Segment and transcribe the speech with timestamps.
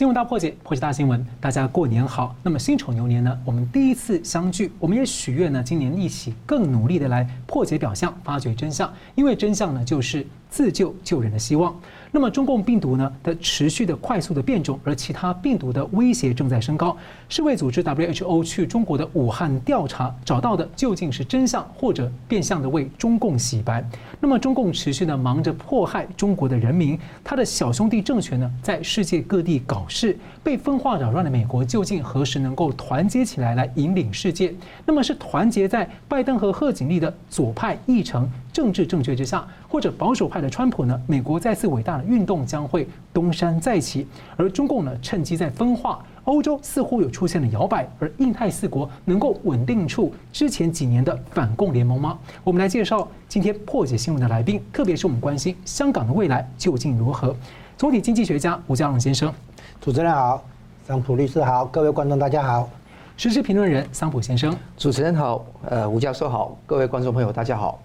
[0.00, 2.34] 新闻大破解，破解大新闻，大家过年好。
[2.42, 11.78] 那么辛丑牛年呢，我们第一次相聚，我们也许愿呢，今年一起更努力的来破解表象，发掘真相，因为真相呢，就是自救救人的希望。
[12.12, 16.96] 那么中共病毒呢的持续的快速的变种，而其他病毒的威胁正在升高。
[17.28, 23.84] 世卫组织 WHO 去中国的武汉调查，找到的究竟是真相，或者变相的为中共洗白？
[24.18, 34.52] 那么中共持续的忙着迫害中国的人民，他的小兄弟政权呢，在世界各地搞事，被分化扰乱的美国究竟何时能够团结起来来引领世界？
[34.84, 41.00] 那么是团结在拜登和贺锦丽的左派议程政治正确之下，或者保守派的川普呢？
[41.06, 46.04] 美国再次伟大的运动将会东山再起，而中共呢，趁机在分化。
[46.24, 52.18] 欧洲似乎有出现了摇摆，而印太四国能够稳定住之前几年的反共联盟吗？
[52.44, 57.34] 我们来介绍今天破解新闻的来宾，特别是我们关心香港的未来究竟如何？
[57.76, 59.32] 总体经济学家吴家龙先生，
[59.80, 60.44] 主持人好，
[60.86, 62.68] 桑普律师好，各位观众大家好。
[63.16, 67.80] 时事评论人桑普先生，主持人好，呃，吴教授好，各位观众朋友大家好。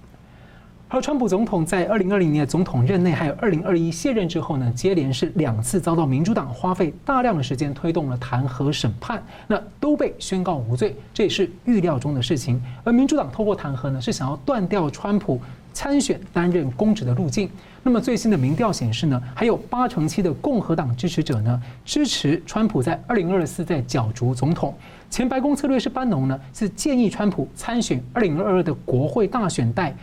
[0.87, 12.61] 而川普总统在二零二零年的总统任内，还有二零二一卸任之后呢，接连是两次遭到民主党花费大量的时间推动了弹劾审判，那都被宣告无罪，这也是预料中的事情。
[12.83, 15.41] 而民主党透过弹劾呢，是想要断掉川普
[15.73, 17.49] 参选担任公职的路径。
[17.81, 24.73] 那么最新的民调显示呢，还有八成七的共和党支持者呢，支持川普在二零二四再角逐总统。
[25.09, 29.95] 前白宫策略师班农呢，是建议川普参选二零二二的国会大选代。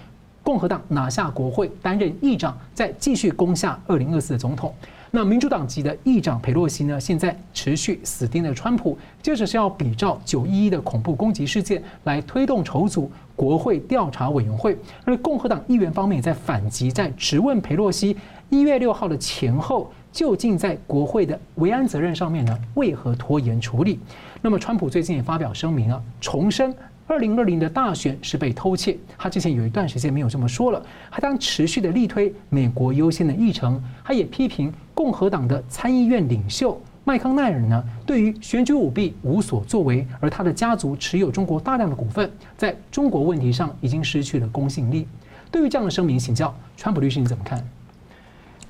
[0.43, 4.75] 共和党拿下国会，担任议长，再继续攻下二零二四的总统。
[5.15, 14.77] 那民主党籍的议长佩洛西呢，现在持续死盯着川普，接着是要比照九一一的恐怖攻击事件来推动筹组国会调查委员会。
[15.05, 18.17] 而共和党议员方面也在反击，在质问佩洛西
[18.49, 24.01] 一月六号的前后，究竟在国会的维安责任上面呢，为何拖延处理？
[24.41, 26.75] 那么川普最近也发表声明啊，重申。
[27.13, 45.07] 二零二零的大选是被偷窃，他之前有一段时间没有这么说了，他将持续的力推美国优先的议程，他也批评共和党的参议院领袖麦康奈尔呢，对于选举舞弊无所作为，而他的家族持有中国大量的股份，在中国问题上已经失去了公信力。
[45.51, 47.63] 对于这样的声明，请教川普律师你怎么看？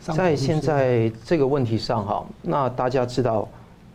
[0.00, 3.48] 在现在这个问题上哈，那大家知道，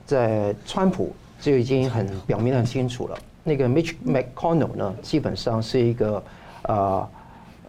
[0.06, 3.18] 在川普就已经很表明很清楚了。
[3.47, 6.22] 那个 Mitch McConnell 呢，基本上是一个
[6.63, 7.08] 呃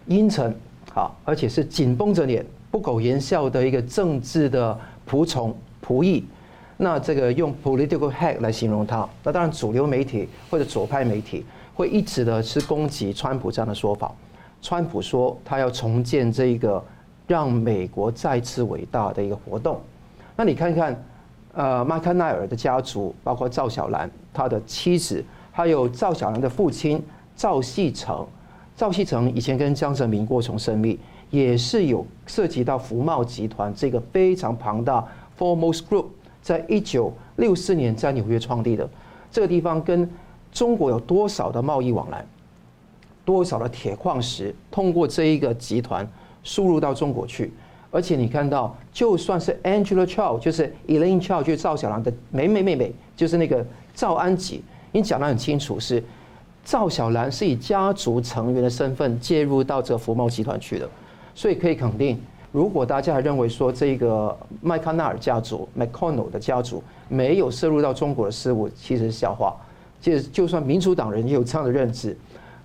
[0.07, 0.53] 阴沉
[0.93, 4.77] 啊，而且是紧绷着脸、不苟言笑的一个政治的
[5.09, 6.25] 仆从仆役。
[6.75, 9.07] 那这个用 political hack 来形容他。
[9.23, 14.13] 那当然，主流媒体或者左派媒体会一直的是攻击川普这样的说法。
[14.61, 16.83] 川普说他要重建这一个
[17.25, 19.79] 让美国再次伟大的一个活动。
[20.35, 21.05] 那你看看，
[21.53, 25.23] 呃，麦康奈尔的家族，包括赵小兰他的妻子。
[25.51, 27.01] 还有赵小兰的父亲
[27.35, 28.25] 赵锡成，
[28.75, 30.97] 赵锡成以前跟江泽民过从甚密，
[31.29, 35.05] 也是有涉及到福茂集团这个非常庞大
[35.37, 36.05] ，Formos Group，
[36.41, 38.89] 在一九六四年在纽约创立的
[39.31, 40.09] 这个地方，跟
[40.51, 42.25] 中国有多少的贸易往来，
[43.25, 46.07] 多少的铁矿石通过这一个集团
[46.43, 47.53] 输入到中国去，
[47.91, 54.63] 而且你看到，就算是 Angela Chow，就是 Elaine Chow，就是赵小兰的妹妹妹妹，就是那个赵安吉。
[54.91, 56.03] 你讲得很清楚，是
[56.65, 60.89] 赵小兰是以家族成员的身份介入到这个福茂集团去的，
[61.33, 62.19] 所以可以肯定，
[62.51, 69.55] 如果大家还认为说这个麦康奈尔家族 （McConnell 的家族）没有涉入到中国的事务，其实是笑话。
[70.01, 72.17] 其实就算民主党人也有这样的认知，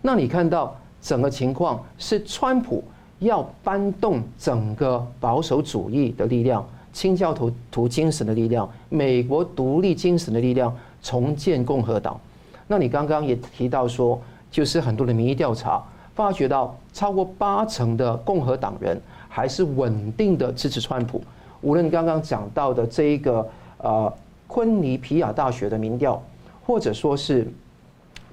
[0.02, 2.82] 那你看到整个情况是川普
[3.18, 10.74] 要搬动整个保守主义的力量、清教徒徒精神的力量、美国独立精神的力量。
[11.04, 12.18] 重建共和党，
[12.66, 14.18] 那你刚刚也提到说，
[14.50, 15.84] 就是很多的民意调查
[16.14, 18.98] 发觉到，超过八成的共和党人
[19.28, 21.22] 还是稳定的支持川普。
[21.60, 23.46] 无论刚刚讲到的这一个
[23.78, 24.10] 呃
[24.46, 26.20] 昆尼皮亚大学的民调，
[26.64, 27.46] 或者说是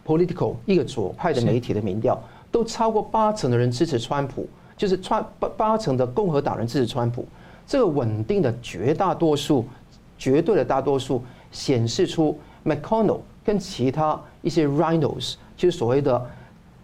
[0.07, 2.17] Political 一个左派的媒体的民调，
[2.49, 4.47] 都超过八成的人支持川普，
[4.77, 7.27] 就是川八八成的共和党人支持川普。
[7.67, 9.65] 这个稳定的绝大多数，
[10.17, 11.21] 绝对的大多数
[11.51, 12.39] 显示出。
[12.65, 16.25] McConnell 跟其他一些 Rhinos，就是所谓的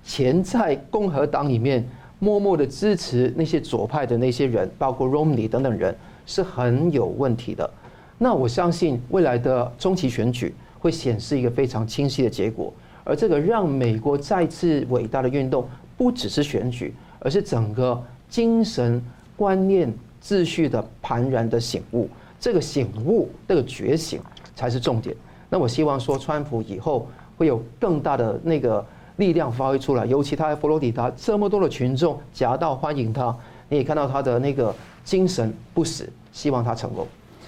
[0.03, 1.87] 潜在共和党里面
[2.19, 5.95] 默默的支持那些左派的那些人，包括 Romney 等等人，
[6.25, 7.69] 是很有问题的。
[8.17, 18.99] 那我相信未来的中期选举会显示一个非常清晰的结果，而这个让美国再次伟大的运动，不只是选举，而是整个精神
[19.35, 19.93] 观念
[20.23, 22.09] 秩序的盘然的醒悟。
[22.39, 24.19] 这个醒悟、这个觉醒
[24.55, 25.15] 才是重点。
[25.49, 27.07] 那我希望说，川普以后
[27.37, 28.85] 会有更大的那个
[29.15, 33.35] 力量发挥出来，尤其他在佛罗里达这么多的群众夹道欢迎他，
[33.69, 37.07] 你也看到他的那个精神不死，希望他成功。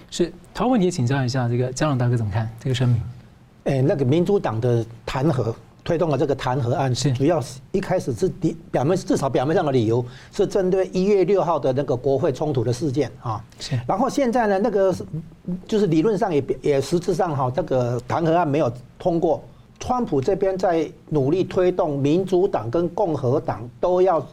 [0.09, 3.01] 是，陶文也请教一下这个江龙大哥怎么看这个声明？
[3.65, 5.53] 哎，那个民主党的弹劾。
[5.89, 13.75] 推动了这个弹劾案，是主要是一开始是第表面至少表面上的理由是针对一月六号的那个国会冲突的事件啊，是。
[13.87, 14.95] 然后现在呢，那个
[15.67, 19.41] 就是理论上也也实质上哈，这个弹劾案没有通过，
[19.79, 24.23] 川普这边在努力推动民主党跟共和党都要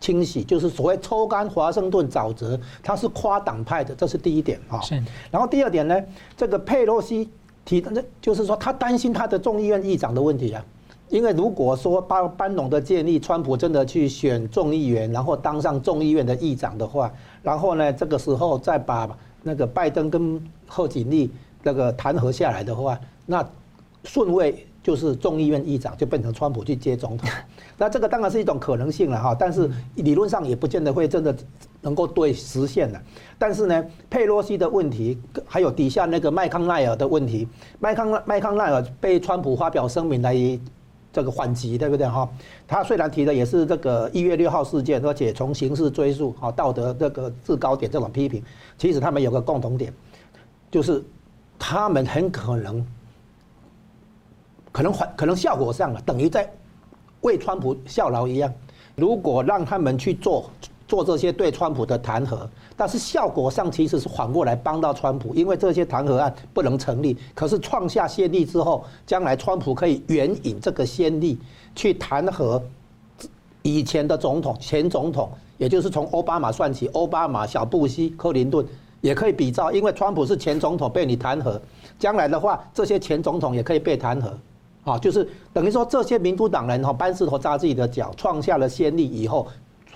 [0.00, 4.78] 清洗，就是所谓抽干华盛顿沼泽，他是跨党派的，这是第一点啊。
[4.82, 5.02] 是。
[5.30, 5.98] 然后第二点呢，
[6.36, 7.30] 这个佩洛西
[7.64, 10.62] 提的，就是说他担心他的众议院议长的问题啊。
[11.10, 17.10] 因为如果说班班农的建议，川普真的去选众议员，然后当上众议院的议长的话，
[17.42, 19.08] 然后呢，这个时候再把
[19.42, 21.30] 那个拜登跟贺锦丽
[21.62, 23.46] 那个弹劾下来的话，那
[24.04, 27.28] 顺位就是众议院议长就变成川普去接总统，
[27.78, 31.34] 那这个当然是一种可能性了哈，但是理论上也不见得会真的
[31.80, 33.00] 能够对实现的。
[33.38, 40.36] 但是呢，佩洛西的问题，还有底下那个麦康奈尔的问题，麦康麦康奈尔被川普发表声明来。
[41.18, 42.28] 这个缓急对不对哈？
[42.68, 48.40] 他虽然提的也是这个一月六号事件，而且从刑事追溯哈道德这个制高点这种批评，
[48.76, 49.92] 其实他们有个共同点，
[50.70, 51.02] 就是
[51.58, 52.86] 他们很可能
[54.70, 56.48] 可能缓可能效果上了，等于在
[57.22, 58.54] 为川普效劳一样。
[58.94, 60.48] 如果让他们去做。
[60.88, 62.38] 做这些对川普的弹劾，
[62.74, 67.14] 但是效果上其实是反过来帮到川普，因为这些弹劾案不能成立。
[67.34, 71.38] 可是创下先例之后，将来川普可以援引这个先例
[71.76, 72.60] 去弹劾
[73.60, 78.64] 以前的总统、前总统，也就是从奥巴马算起，奥巴马、小布希、克林顿
[79.02, 81.60] 也可以比照，因为川普是前总统被你弹劾，
[81.98, 84.30] 将来的话，这些前总统也可以被弹劾，
[84.90, 89.46] 啊，就是等于说这些民主党人哈搬石头砸自己的脚，创下了先例以后。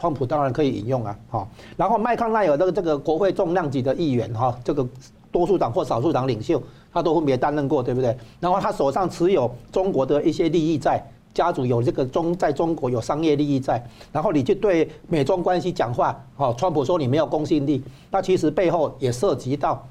[0.03, 4.85] 川普当然可以引用啊，好，然后麦康奈尔这个这个国会重量级的议员哈，这个
[5.31, 6.61] 多数党或少数党领袖，
[6.93, 8.17] 他都分别担任过，对不对？
[8.41, 11.01] 然后他手上持有中国的一些利益在，
[11.33, 19.87] 家族有这个中在中国有商业利益在，然后你就对美中关系讲话，哦，川普说你没有公信力，那其实背后也涉及到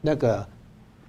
[0.00, 0.42] 那个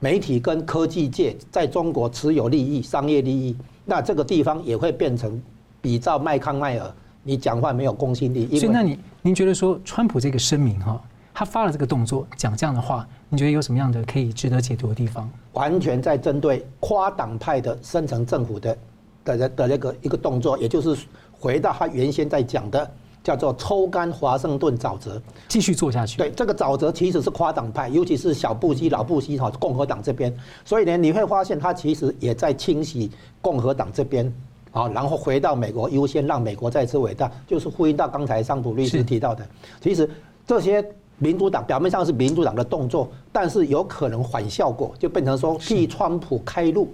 [0.02, 3.56] 媒体跟科技界在中国持有利益、商业利益，
[3.86, 5.42] 那这个地方也会变成
[5.82, 6.94] 比照麦康奈尔。
[7.24, 11.00] 你讲话没有公信力，所以那你您觉得说川普这个声明哈，
[11.34, 15.30] 他发了这个动作讲这样的话，你觉得有什么样的可以值得解读的地方？
[15.54, 18.78] 完全在针对跨党派的深层政府的
[19.24, 22.92] 的的那个一个动作，也就是回到他原先在讲的
[23.24, 26.18] 叫做抽干华盛顿沼泽，继续做下去。
[26.18, 30.36] 对，这个沼泽其实是跨党派，尤其是小布希、老布希哈共和党这边，
[30.66, 34.34] 所以呢，你会发现他其实也在清洗共和党这边。
[34.72, 39.46] 啊，然后回到美国，优先让美国再次伟大，就是呼应到刚才桑普律师提到的。
[39.82, 40.10] 其实
[40.48, 40.84] 这些
[41.18, 46.88] 民主党表面上是民主党的动作，但是有可能反效果，就变成说替川普开路。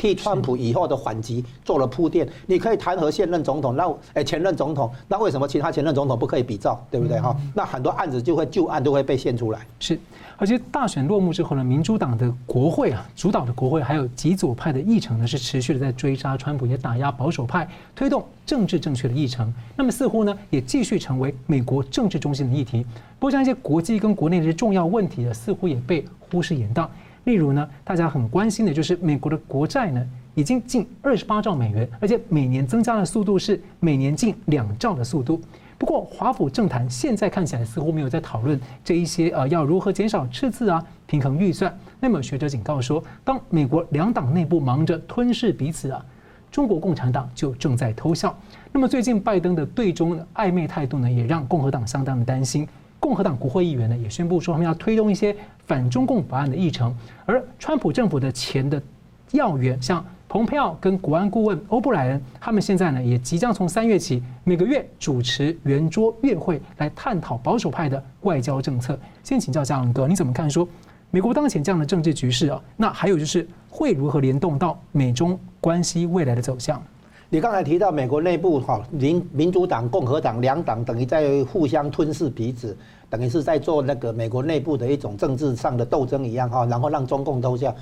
[0.00, 7.36] 替川普以后的反击做了铺垫，你可以弹劾现任总统，那哎前任总统，那为什么其他前任总统不可以比照，对不对哈？
[7.54, 9.60] 那很多案子就会旧案都会被现出来。
[9.78, 10.00] 是，
[10.38, 19.52] 而且大选落幕之后呢，民主党的国会啊，主导的国会还有极左派的议程呢，是持续的在追杀川普，也打压保守派，推动政治正确的议程。
[19.76, 22.86] 那么似乎呢，也继续成为美国政治中心的议题。
[23.18, 26.88] 不过像一些国际跟国内的一些重要问题呢，似乎也被忽视延宕。
[27.24, 35.40] 例如呢，大家很关心的就是美国的国债呢，已经近二十八兆美元，而且每年增加的速度是每年近两兆的速度。
[35.76, 41.74] 不过华府政坛现在看起来似乎没有在讨论这一些呃，要如何减少赤字啊，平衡预算。
[41.98, 46.04] 那么学者警告说，当美国两党内部忙着吞噬彼此啊，
[46.50, 48.38] 中国共产党就正在偷笑。
[48.72, 52.68] 那么最近拜登的对中暧昧态度呢，也让共和党相当的担心。
[52.98, 55.34] 共和党国会议员呢也宣布说，他们要推动一些
[55.70, 56.92] 反中共法案的议程，
[57.24, 58.82] 而川普政府的前的
[59.30, 68.98] 要员，像蓬佩奥跟国安顾问欧布莱恩，他们现在呢也即将从三月起每个月主持圆桌月会，来探讨保守派的外交政策。
[69.22, 70.68] 先请教嘉朗哥，你怎么看说
[71.12, 72.60] 美国当前这样的政治局势啊？
[72.76, 76.82] 那还有就是会如何联动到美中关系未来的走向？
[77.32, 82.76] 你刚才提到美国内部哈民民主党、共和党两党等于在互相吞噬彼此，
[83.08, 87.72] 等于是在做那个美国内部的一种政治上的斗争一样哈，然后让中共偷笑。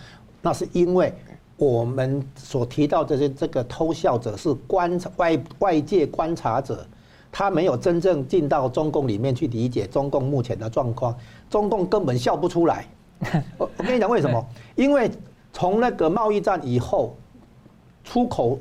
[0.43, 1.11] 那是因为
[1.57, 6.87] 我们所提到这些这个偷笑者是观察外外界观察者，
[7.33, 11.17] 他没有真正进到中共里面去理解中共目前的状况，
[11.49, 12.85] 中共根本笑不出来。
[13.57, 14.47] 我我跟你讲为什么？
[14.77, 15.11] 因为
[15.55, 17.17] 从那个贸易战以后，
[18.05, 18.59] 出口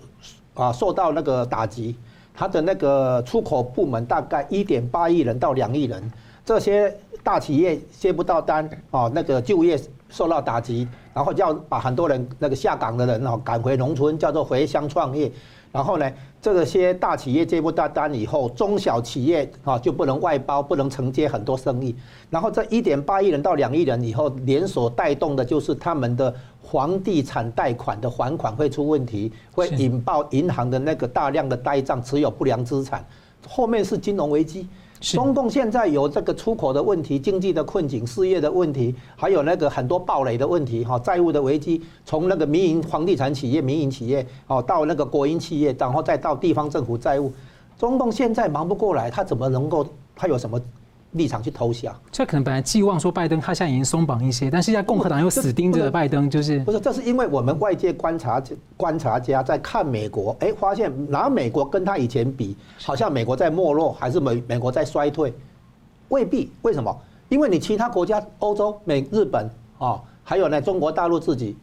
[0.58, 1.96] 啊受到那个打击，
[2.34, 6.12] 他的那个出口部门大概一点八亿人到两亿人，
[6.44, 15.32] 这些大企业接不到单啊，那个就业受到打击，然后就要把很多人那个下岗的人哦赶回农村，叫做回乡创业。
[15.70, 16.12] 然后呢，
[16.42, 21.94] 这些大企业接不到单以后，中小企业啊就不能外包，不能承接很多生意。
[22.30, 26.34] 然后这一点八亿人到两亿人以后，连锁带动的就是他们的
[26.64, 33.06] 房地产贷款的还款会出问题，会引爆银行的那个大量的呆账，持有不良资产，
[33.48, 34.68] 后面是金融危机。
[35.00, 47.32] 中共现在有这个出口的问题、经济的困境、失业的问题，还有那个很多暴雷的问题，哈，债务的危机，从那个民营房地产企业、民营企业，哦，到那个国营企业，然后再到地方政府债务，
[47.78, 49.86] 中共现在忙不过来，他怎么能够？
[50.16, 50.60] 他有什么？
[51.14, 56.80] 立场去投降，这可能本来寄望说拜登他现在已经松绑一些，但是现在共和党又死盯着拜登，就是不是？
[56.80, 58.44] 这是因为我们外界观察
[58.76, 65.34] 观察家在看美国，哎，发现拿美国跟他以前比，好像美国在没落，还是美美国在衰退？
[66.10, 66.96] 未必，为什么？
[67.30, 71.56] 因为你其他国家，欧洲、美、日本啊，还有呢中国大陆自己，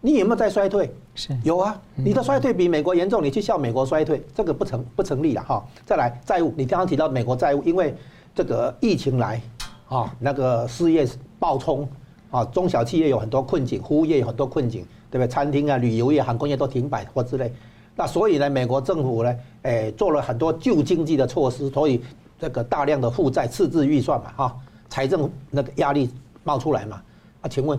[0.00, 0.90] 你有没有在衰退？
[1.14, 5.62] 是有啊，你的衰退比美国严重，你去笑美国衰退，这个不成不成立了哈。
[5.84, 7.94] 再来债务，你刚刚提到美国债务，因为。
[8.36, 9.40] 这个疫情来，
[9.88, 11.88] 啊，那个失业暴冲，
[12.30, 15.26] 啊，中小企业有很多困境，服务业有很多困境，对不对？
[15.26, 17.50] 餐厅啊、旅游业、航空业都停摆或之类。
[17.94, 22.02] 那所以呢，美国政府呢，诶，做了很多救经济的措施，所以
[22.38, 24.56] 这个大量的负债、赤字预算嘛，哈，
[24.90, 26.10] 财政那个压力
[26.44, 27.00] 冒出来嘛。
[27.40, 27.78] 啊，请问，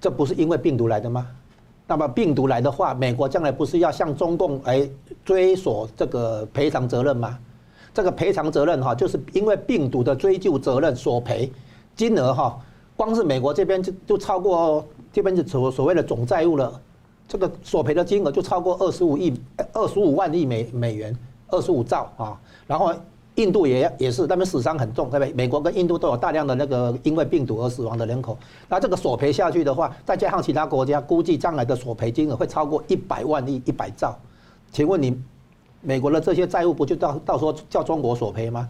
[0.00, 1.28] 这不是因为病毒来的吗？
[1.86, 4.88] 那么病毒来的话，美国将来不是要向中共来
[5.24, 7.38] 追索这个赔偿责任吗？
[7.92, 11.50] 这个赔偿责任哈，就是因为病毒的追究责任索赔
[11.96, 12.58] 金额哈，
[12.96, 16.80] 光是美国这边就就超过这边就所所谓的总债务了，
[17.26, 19.34] 这个索赔的金额就超过二十五亿
[19.72, 21.16] 二十五万亿美美元，
[21.48, 22.38] 二十五兆啊。
[22.66, 22.94] 然后
[23.34, 25.32] 印度也也是，那边死伤很重，对不对？
[25.32, 34.16] 美国跟印度都有大量的那个因为病毒而死亡的人口，那这个索赔下去的话，再加上其他国家，估计将来的索赔金额会超过一百万亿一百兆，
[34.72, 35.20] 请问你？
[35.82, 38.68] 美国的这些债务不就到到时候叫中国索赔吗？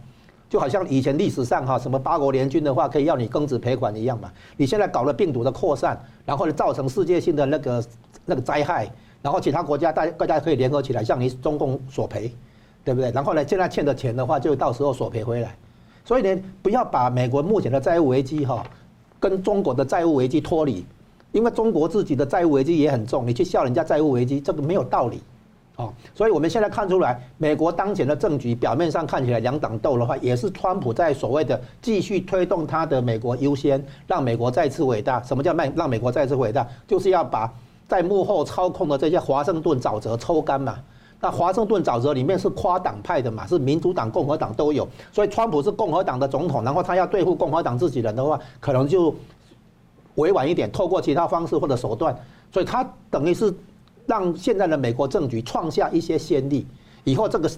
[0.48, 4.32] 就好像以前历史上哈什么八国联军的话可以要你庚子赔款一样嘛。
[4.56, 7.84] 你现在搞了病毒的扩散，然后呢造成世界性的那个
[8.26, 8.90] 那个灾害，
[9.22, 12.32] 然后其他国家大大家可以联合起来向你中共索赔，
[12.84, 13.12] 对不对？
[13.12, 15.54] 然后呢现在欠的钱的话就到时候索赔回来。
[16.04, 18.64] 所以呢不要把美国目前的债务危机哈
[19.20, 20.84] 跟中国的债务危机脱离，
[21.30, 25.20] 因为中国自己的债务危机也很重，你去笑人家债务危机这个没有道理。
[25.80, 35.22] 哦，所以我们现在看出来，美国当前的政局表面上看起来两党斗的话，也是川普在所谓的继续推动他的美国优先，让美国再次伟大。
[35.22, 36.66] 什么叫让让美国再次伟大？
[36.86, 37.50] 就是要把
[37.88, 40.76] 在幕后操控的这些华盛顿沼泽抽干嘛。
[41.18, 44.86] 那华盛顿沼泽里面是跨党派的嘛，是民主党、共和党都有。
[45.12, 49.14] 所以川普是共和党的总统，然后他要对付共和党自己人的话，可能就
[50.16, 52.14] 委婉一点，透过其他方式或者手段。
[52.52, 53.54] 所以他等于是。
[54.10, 56.66] 让现在的美国政局创下一些先例，
[57.04, 57.48] 以后这个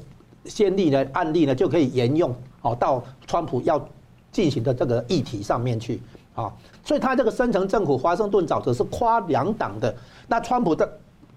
[0.45, 2.31] 先例呢，案例呢就可以沿用
[2.61, 3.83] 哦，到川普要
[4.31, 5.99] 进行的这个议题上面去
[6.35, 6.53] 啊，
[6.85, 9.95] 所以他这个深层政府华盛顿沼泽是跨两党的，
[10.29, 10.87] 那川普的。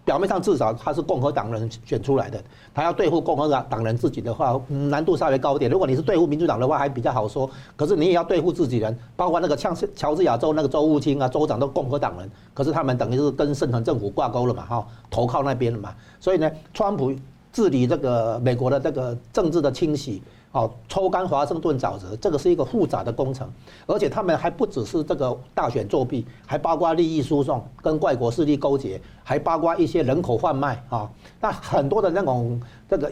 [0.05, 2.41] 表面上至少他是共和党人选出来的，
[2.75, 5.69] 他要对付共和党党人自己的话，难度稍微高一点。
[5.69, 7.49] 如果你是对付民主党的话，还比较好说。
[7.75, 15.93] 可是你也要对付自己人，包括那个像乔治亚州那个州务卿啊，州长都共和党人，可是他们等于是跟深层政府挂钩了嘛，哈，投靠那边了嘛。
[16.19, 17.11] 所以呢，川普
[17.51, 20.21] 治理这个美国的这个政治的清洗。
[20.55, 23.51] 哦，抽干华盛顿沼泽，这个是一个复杂的工程，
[23.85, 31.11] 而且他们还不只是这个大选作弊，还包括利益输送、跟外国势力勾结，还包括一些人口贩卖啊。
[31.41, 32.57] 那很多的那种
[32.89, 33.11] 这个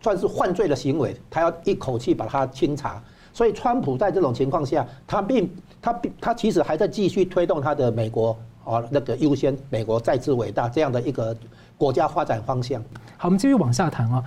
[0.00, 3.02] 算是犯罪的行为，他要一口气把它清查。
[3.34, 8.34] 所以，川普在这种情况下，他并他并他其实还在继续推动他的美国
[8.64, 11.36] 啊那个优先，美国再次伟大这样的一个
[11.76, 12.82] 国家发展方向。
[13.18, 14.24] 好，我们继续往下谈啊。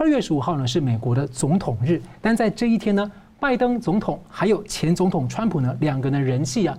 [0.00, 6.78] 二月十五号呢是美国的总统日，但在这一天呢，拜登总统还有前总统川普呢两个人的人气啊，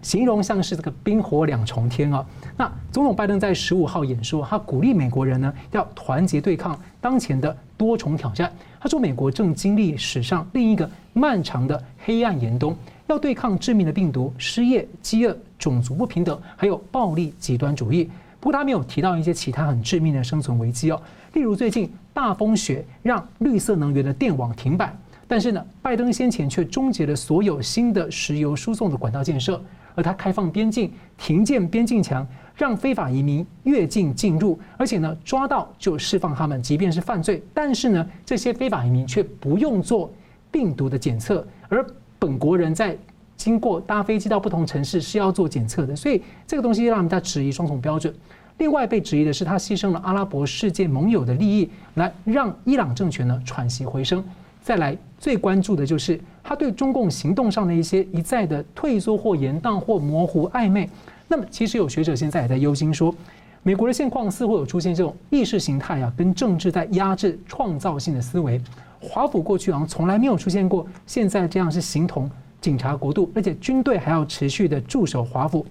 [0.00, 2.24] 形容像是这个冰火两重天啊。
[2.56, 8.50] 那总统拜登在十五号演说，他鼓励美国人呢要团结对抗当前的多重挑战。
[8.80, 12.74] 他说，美国正经历史上另一个漫长的黑暗严冬，
[13.06, 18.10] 要对抗致命的病毒、失业、饥饿、种族不平等，还有暴力极端主义。
[18.40, 24.94] 不过他没有提到一些其他很致命的生存危机哦，例如最近大风雪让绿色能源的电网停摆，
[25.28, 29.62] 但是呢，拜登先前却终结了所有新的石油输送的管道建设，
[29.94, 40.10] 而他开放边境、停建边境墙，让非法移民越境进入，而且呢，抓到就释放他们，即便是犯罪，但是呢，这些非法移民却不用做
[40.50, 41.86] 病毒的检测，而
[42.18, 42.98] 本国人在
[43.36, 48.12] 经过搭飞机到不同城市是要做检测的，所以这个东西让人家质疑双重标准。
[48.60, 54.22] 另外被质疑的是，他牺牲了阿拉伯世界盟友的利益，来让伊朗政权呢喘息回升。
[54.62, 60.86] 再来最关注的就是他对中共行动上的一些一再的退缩或延宕或模糊暧昧。
[61.26, 63.14] 那么其实有学者现在也在忧心说，
[63.62, 68.60] 美国的现况似乎有出现这种意识形态啊跟政治在压制创造性的思维。
[69.00, 75.64] 华府过去好像从来没有出现过现在这样是形同警察国度，而且军队还要持续的驻守华府。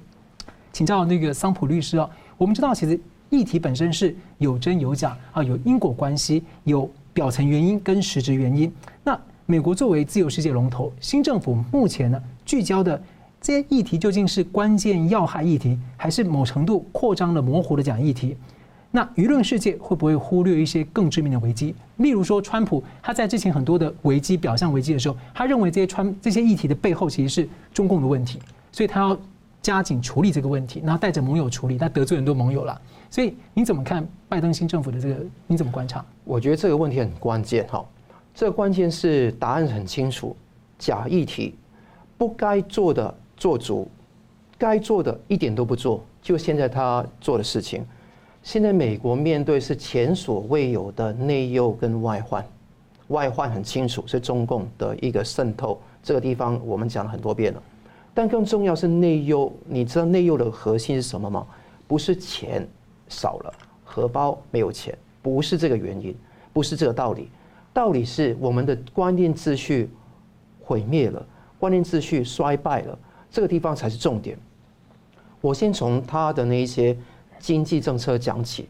[0.72, 2.10] 请教那个桑普律师啊。
[2.40, 2.98] 我们知道，其实
[3.30, 8.72] 议题本身是有真有假啊，有因果关系，有表层原因跟实质原因。
[9.04, 13.04] 那美国作为自由世界龙头，新政府目前呢聚焦的
[13.42, 18.38] 这些议题，究竟是关键要害议题，还是某程度扩张了模糊的假议题？
[18.90, 21.76] 那舆论世界会不会忽略一些更致命的危机？
[21.98, 28.40] 例如说，川普他在之前很多的危机表象危机的时候，他认为这些川这些议题的背后其实是中共的问题，
[28.72, 29.20] 所以他要。
[29.62, 32.82] 加紧处理这个问题，然后带着盟友处理，他得罪很多盟友了。
[33.10, 35.16] 所以你怎么看拜登新政府的这个？
[35.48, 36.06] 你怎么观察？
[36.24, 37.86] 我觉得这个问题很关键哈。
[38.34, 40.36] 这个关键是答案很清楚，
[40.78, 41.56] 假议题
[42.18, 43.90] 不该做的做足，
[44.58, 46.04] 该做的一点都不做。
[46.22, 47.86] 就现在他做的事情，
[48.44, 52.46] 现在美国面对是前所未有的内忧跟外患。
[53.08, 57.64] 外患很清楚是中共的一个渗透，这个地方我们讲了很多遍了。
[58.14, 61.46] 但更重要是内忧，你知道内忧的核心是什么吗？
[61.88, 62.68] 不是钱
[63.08, 66.16] 少了，荷包没有钱，不是这个原因，
[66.54, 67.30] 不是这个道理，
[67.74, 69.90] 道理是我们的观念秩序
[70.62, 71.26] 毁灭了，
[71.58, 73.00] 观念秩序衰败了，
[73.32, 74.38] 这个地方才是重点。
[75.42, 76.96] 我先从他的那一些
[77.40, 78.68] 经济政策讲起，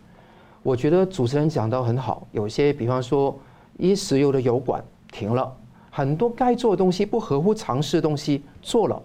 [0.62, 3.38] 我觉得主持人讲到很好，有些比方说
[3.78, 5.52] 一石油的油管停了，
[5.90, 9.02] 很多该做的东西不合乎常识的东西做了。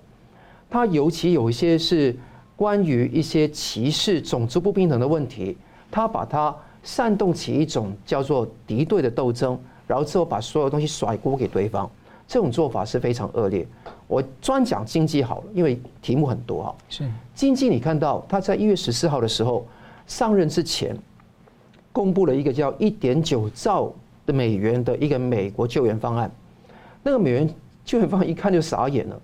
[0.75, 2.13] 他尤其有一些是
[2.57, 5.57] 关于一些歧视、种族不平等的问题，
[5.89, 9.57] 他把它煽动起一种叫做敌对的斗争，
[9.87, 11.89] 然后之后把所有东西甩锅给对方，
[12.27, 13.65] 这种做法是非常恶劣。
[14.09, 16.75] 我专讲经济好了，因为题目很多哈。
[16.89, 19.65] 是经济，你看到他在一月十四号的时候
[20.09, 20.99] 上任之前，
[21.93, 23.93] 公布了一个叫一点九兆
[24.27, 26.29] 的美元的一个美国救援方案，
[27.05, 27.49] 那个美元
[27.85, 29.21] 救援方案一看就傻眼了。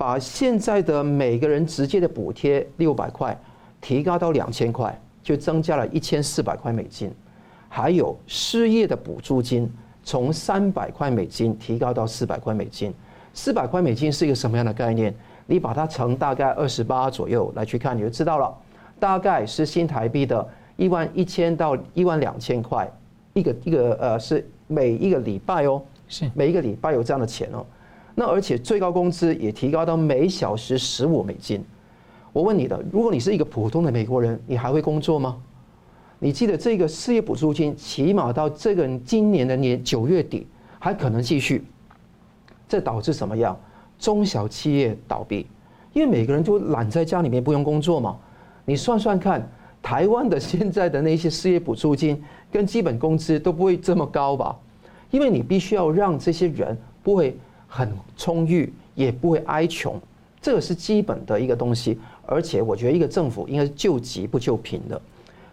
[0.00, 3.38] 把现在的每个人直接的补贴六百块
[3.82, 7.12] 提高到两千块，就增加了一千四百块美金。
[7.68, 9.70] 还有失业的补助金
[10.02, 12.94] 从三百块美金提高到四百块美金。
[13.34, 15.14] 四百块美金是一个什么样的概念？
[15.44, 18.56] 你把它乘大概二十八左右来去看，你就知道了。
[18.98, 22.90] 大概是新台币的一万一千到一万两千块，
[23.34, 27.66] 一个一个呃是每一个礼拜哦，是每一个礼拜有这样的钱哦。
[28.20, 31.64] 那而且最高工资也提高到每小时十五美金。
[32.34, 35.38] 我问你的，如果你是一个普通的美国人，你还会工作吗？
[36.18, 40.46] 你记得这个失业补助金起码到这个今年的年九月底
[40.78, 41.64] 还可能继续。
[42.68, 43.58] 这导致什么样？
[43.98, 45.46] 中小企业倒闭，
[45.94, 48.18] 因为每个人都懒在家里面不用工作嘛。
[48.66, 54.54] 你算算看，台湾的现在的那些失业补助金跟基本工资都不会这么高吧？
[55.10, 57.34] 因为你必须要让这些人不会。
[57.72, 59.98] 很充裕，也不会哀穷，
[60.42, 61.98] 这个是基本的一个东西。
[62.26, 65.00] 而且我觉得一个政府应该是救急不救贫的。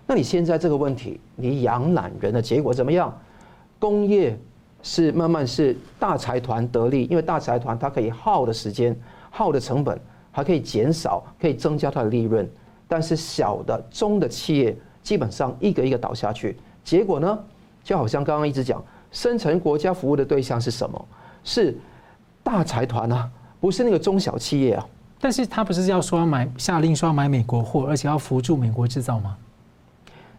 [0.06, 3.16] 那你现在这个问题，你养懒人的结果怎么样？
[3.80, 4.38] 工业
[4.82, 9.00] 是慢慢是大财团得利，因为大财团它可以耗的时间、
[9.30, 10.00] 耗的成本
[10.32, 12.50] 还可以减少，可以增加它的利润。
[12.88, 17.38] 但是小的、中的企业基本上一个一个倒下去，结果呢，
[17.84, 21.06] 就好像刚刚一直讲，深层国家服务的对象是什么？
[21.44, 21.78] 是。
[22.48, 23.30] 大财团啊，
[23.60, 24.88] 不是那个中小企业啊。
[25.20, 29.36] 但是他不是要说要买下令说要买美国货，而且要扶助美国制造吗？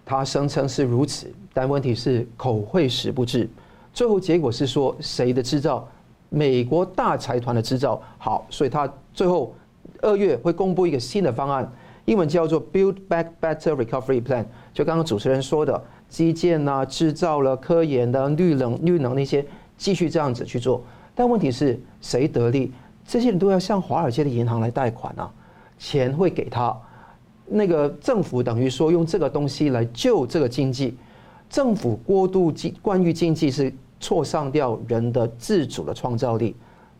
[0.07, 3.47] 他声称是如此，但问题是口惠实不至。
[3.92, 5.87] 最后结果是说谁的制造？
[6.31, 9.55] 美国大财团的制造好，所以他最后
[10.01, 11.71] 二月会公布一个新的方案，
[12.07, 14.47] 英文叫做 Build Back Better Recovery Plan。
[14.73, 19.44] 就刚刚主持人说的，基建啊、制造了、科研的、绿能、绿能那些，
[19.77, 20.83] 继续这样子去做。
[21.18, 22.72] 但问题是谁得利？
[23.04, 25.28] 这些人都要向华尔街的银行来贷款啊，
[25.76, 26.72] 钱会给他。
[27.44, 30.96] 那个政府等于说用这个东西来救这个经济。
[31.50, 36.54] 政府过度经关于经济是挫伤掉人的自主的创造力。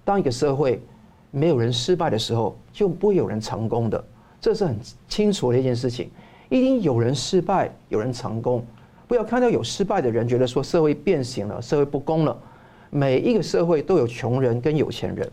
[0.05, 0.83] 当一个社会
[1.31, 4.05] 没有人失败的时候，就不会有人成功的，
[4.41, 4.77] 这是很
[5.07, 6.11] 清楚的一件事情。
[6.49, 8.67] 一定有人失败，有人成功。
[9.07, 12.37] 不要看到有失败的人，觉得说社会变形了，社会不公了。
[12.91, 15.31] 每一个社会都有穷人跟有钱人，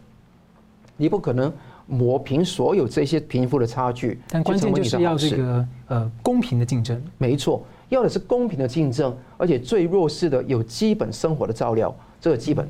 [0.98, 1.52] 你不可能
[1.88, 4.20] 抹平所有这些贫富的差距。
[4.30, 7.02] 但关键就是要这个呃公平的竞争。
[7.18, 12.68] 没错，要的是公平的竞争，而且最弱势的有基本生活的照料，这个基本。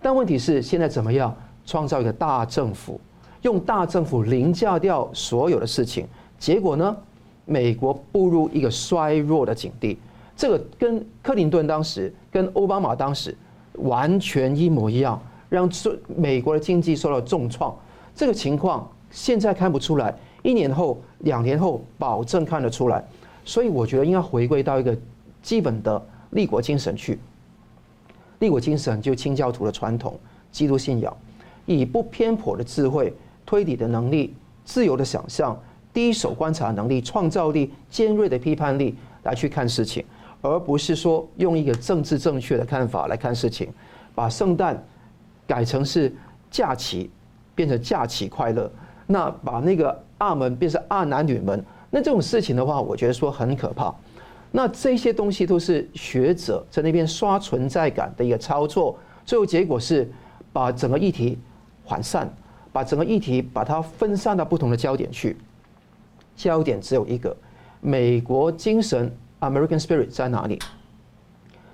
[0.00, 1.34] 但问题是现在怎么样？
[1.64, 3.00] 创造一个大政府，
[3.42, 6.06] 用大政府凌驾掉所有的事情，
[6.38, 6.96] 结果呢？
[7.48, 9.98] 美国步入一个衰弱的境地。
[10.36, 13.36] 这个跟克林顿当时、跟奥巴马当时
[13.78, 15.70] 完全一模一样，让
[16.16, 17.74] 美国的经济受到重创。
[18.14, 23.04] 这个情况现在看不出来，一年后、两年后保证看得出来。
[23.44, 24.96] 所以我觉得应该回归到一个
[25.42, 27.18] 基本的立国精神去。
[28.40, 30.18] 立国精神就清教徒的传统，
[30.50, 31.16] 基督信仰。
[31.64, 33.12] 以不偏颇的智慧、
[33.44, 34.34] 推理的能力、
[34.64, 35.60] 自由的想象、
[35.92, 40.04] 第一手观察能力、创造力、尖锐的批判力来去看事情，
[40.48, 43.72] 而不是说用一个政治正确的看法来看事情，
[44.14, 44.82] 把圣诞
[45.46, 46.14] 改成是
[46.50, 47.10] 假期，
[47.54, 48.70] 变成假期快乐，
[49.06, 53.94] 那把那个阿门变成阿男女门，那这种事情的话，我觉得说很可怕。
[54.52, 60.10] 那这些东西都是学者在那边刷存在感的一个操作，最后结果是
[60.52, 61.38] 把整个议题。
[61.88, 62.28] 涣散，
[62.72, 65.36] 把整个议题把它分散到不同的焦点去。
[66.34, 67.36] 焦点只有一个：
[67.80, 70.58] 美国精神 （American Spirit） 在哪里？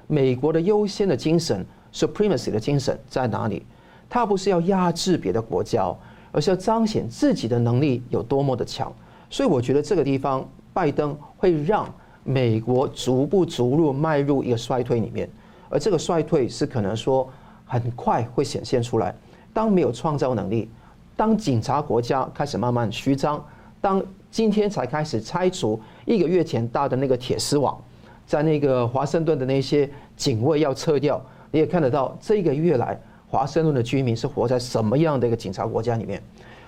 [0.07, 3.64] 美国的优先的精神 （Supremacy） 的精神在哪里？
[4.11, 5.90] 它不是要压制别的国家，
[6.33, 8.92] 而是要彰显自己的能力有多么的强。
[9.31, 11.88] 所以，我觉得这个地方，拜登会让
[12.25, 15.29] 美国逐步逐步迈入一个衰退里面，
[15.70, 17.27] 而这个衰退是可能说
[17.64, 19.14] 很快会显现出来。
[19.55, 20.70] 当没有创造能力，
[21.16, 23.42] 当警察国家开始慢慢虚张，
[23.81, 27.80] 当今天才开始拆除一个月前搭的那个铁丝网，
[28.26, 36.22] 在那个华盛顿的那些警卫要撤掉，你也看得到这个月来华盛顿的居民是活在什么样的一个警察国家里面。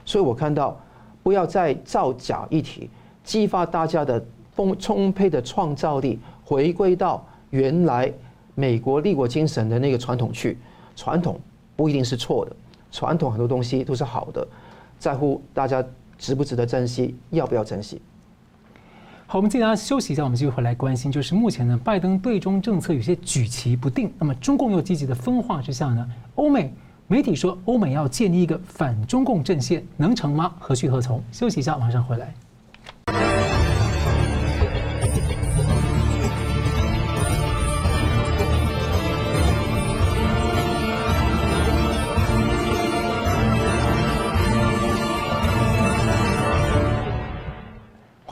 [0.05, 0.79] 所以我看到
[1.23, 2.91] 不要再造假议题，
[3.23, 8.13] 激发大家的丰充沛的创造力，回归到原来
[8.55, 10.59] 美国立国精神的那个传统去，
[10.95, 11.41] 传统
[11.75, 12.55] 不一定是错的。
[12.93, 14.47] 传统很多东西都是好的，
[14.99, 15.85] 在乎大家
[16.17, 18.01] 值不值得珍惜，要不要珍惜。
[19.27, 26.73] 好，我们接下来休息一下，我们继续回来关心，就是目前呢，拜登对中政策有些举棋不定，那么中共又积极的分化之下呢，欧美
[27.09, 30.53] 媒体说欧美要建立一个反中共阵线，能成吗？
[30.61, 31.23] 何去何从？
[31.33, 33.54] 休息一下，马上回来。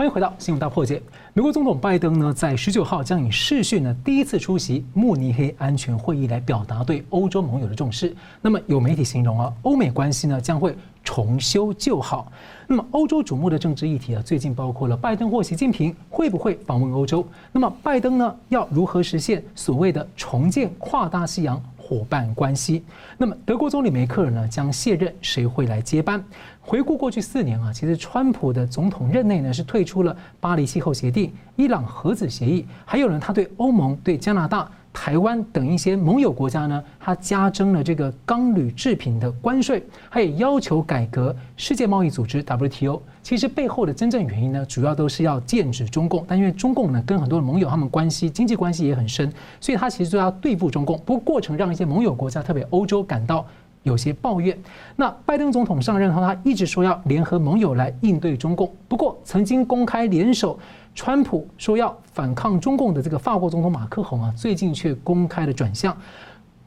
[0.02, 1.00] 欢迎回到新闻大破解。
[1.32, 8.12] 美国总统拜登呢，在十九号将以视讯呢第一次出席慕尼黑安全会议，来表达对欧洲盟友的重视。
[8.40, 12.32] 那么有媒体形容啊，欧美关系呢将会重修旧好。
[12.66, 17.24] 那么欧洲瞩目的政治议题啊，最近包括了拜登或习近平会不会访问欧洲？
[17.52, 22.82] 那么拜登呢要如何实现所谓的重建跨大西洋伙伴关系？
[23.16, 26.24] 那么德国总理梅克尔呢将卸任，谁会来接班？
[26.64, 43.03] 回顾过去四年啊，其实川普的总统任内呢是退出了巴黎气候协定、伊朗核子协议，还有呢他对欧盟、对加拿大、台湾等一些盟友国家呢，他加征了这个钢铝制品的关税，还有要求改革世界贸易组织 WTO。
[43.25, 50.96] 其实背后的真正原因呢，主要都是要剑指中共，但因为中共呢跟很多的盟友他们关系经济关系也很深，所以他其实就要对付中共。
[51.05, 53.44] 不过过程让一些盟友国家，特别欧洲感到。
[53.83, 54.57] 有些抱怨。
[54.97, 58.73] 那拜登总统上任后，他一直说要联合盟友来应对中共。
[58.88, 60.59] 不过，曾经公开联手
[60.95, 65.97] 川普说要反抗中共的这个法国总统马克宏啊，最近却公开了转向。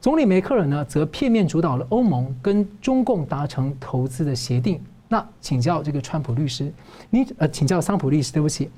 [0.00, 4.80] 总理梅克尔呢，则片面主导了欧盟跟中共达成投资的协定。
[5.08, 6.72] 那请教这个川普律师，
[7.10, 8.68] 你呃，请教桑普律师，对不起，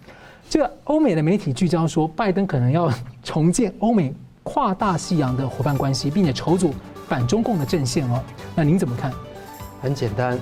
[0.49, 6.73] 这个欧美的媒体聚焦说，拜登可能要重建欧美跨大西洋的伙伴关系，并且筹组。
[7.09, 8.23] 反中共的阵线哦，
[8.55, 9.11] 那您怎么看？
[9.81, 10.39] 很简单，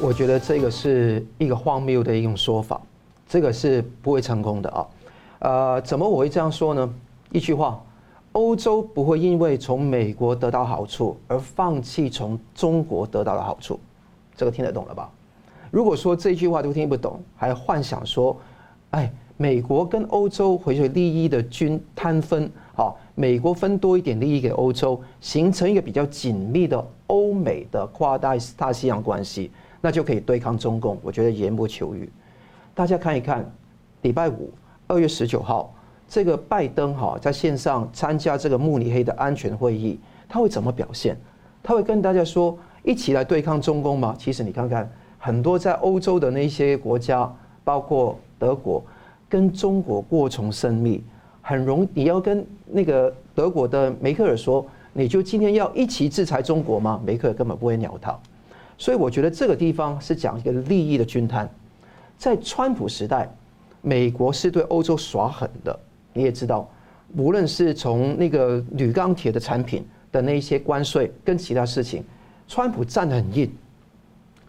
[0.00, 2.80] 我觉得这个是一个荒谬的一种说法，
[3.28, 4.86] 这个是不会成功的啊。
[5.40, 6.90] 呃，怎么我会这样说呢？
[7.32, 7.78] 一句话，
[8.32, 13.78] 欧洲不会因为从美国得到好处而放弃从中国得到的好处，
[14.34, 15.10] 这个听得懂了吧？
[15.70, 18.34] 如果说这句话都听不懂，还幻想说，
[18.92, 29.50] 哎，美国跟欧洲回去利益的均摊分，好，美国分多一点利益给欧洲，形成一个比较紧密的欧美的跨大大西洋关系，
[29.80, 30.98] 那就可以对抗中共。
[31.02, 32.08] 我觉得言不求喻。
[32.74, 33.50] 大家看一看，
[34.02, 34.50] 礼拜五
[34.86, 35.74] 二月十九号，
[36.06, 39.98] 这个拜登哈在线上参加这个慕尼黑的安全会议，
[40.28, 41.16] 他会怎么表现？
[41.62, 44.14] 他会跟大家说一起来对抗中共吗？
[44.18, 48.84] 其实你看看，很多在欧洲的那些国家，包括德国。
[49.28, 51.02] 跟中国过从甚密，
[51.48, 51.88] 很容。
[51.94, 57.00] 你要跟那个德国的梅克尔说，你就今天要一起制裁中国吗？
[57.06, 58.18] 梅克尔根本不会鸟他。
[58.76, 61.48] 所以我觉得这个地方是讲一个利益的均摊。
[62.18, 63.32] 在川普时代，
[63.80, 65.78] 美国是对欧洲耍狠的。
[66.12, 66.68] 你也知道，
[67.16, 72.02] 无论是从那个铝钢铁的产品的那些关税跟其他事情，
[72.48, 73.48] 川普站得很硬。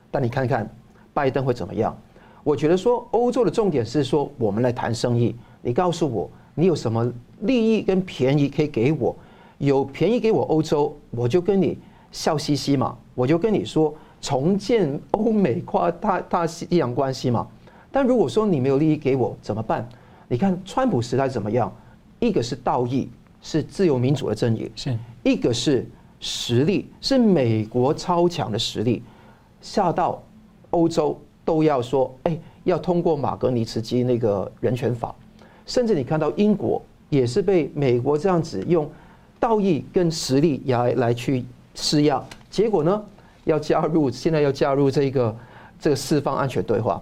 [0.10, 0.68] 但你看看
[1.14, 1.96] 拜登会怎么样？
[2.44, 5.36] 我觉得说，欧洲的重点是说，我们来谈生意。
[5.62, 9.16] 你告诉我，你有什么利益跟便宜可以给我？
[9.60, 11.78] 有便宜给我欧洲，我就跟你
[12.12, 17.48] 笑嘻嘻嘛，我就跟你说重建欧美跨大大西洋关系嘛。
[17.92, 19.88] 但如果说你没有利益给我，怎么办？
[20.28, 21.72] 你看川普时代怎么样？
[22.20, 23.08] 一个是道义，
[23.40, 25.88] 是自由民主的正义；是一个是
[26.20, 29.04] 实力，是美国超强的实力，
[29.62, 30.20] 下到
[30.72, 31.16] 欧洲。
[31.46, 35.16] 都要说，哎，要通过马格尼茨基那个人权法，
[35.68, 38.90] 甚至你看到英国也是被美国这样子用
[39.40, 43.06] 道义跟实力来来去施压，结果呢，
[43.44, 45.36] 要加入现在要加入这个
[45.80, 47.00] 这个四方安全对话，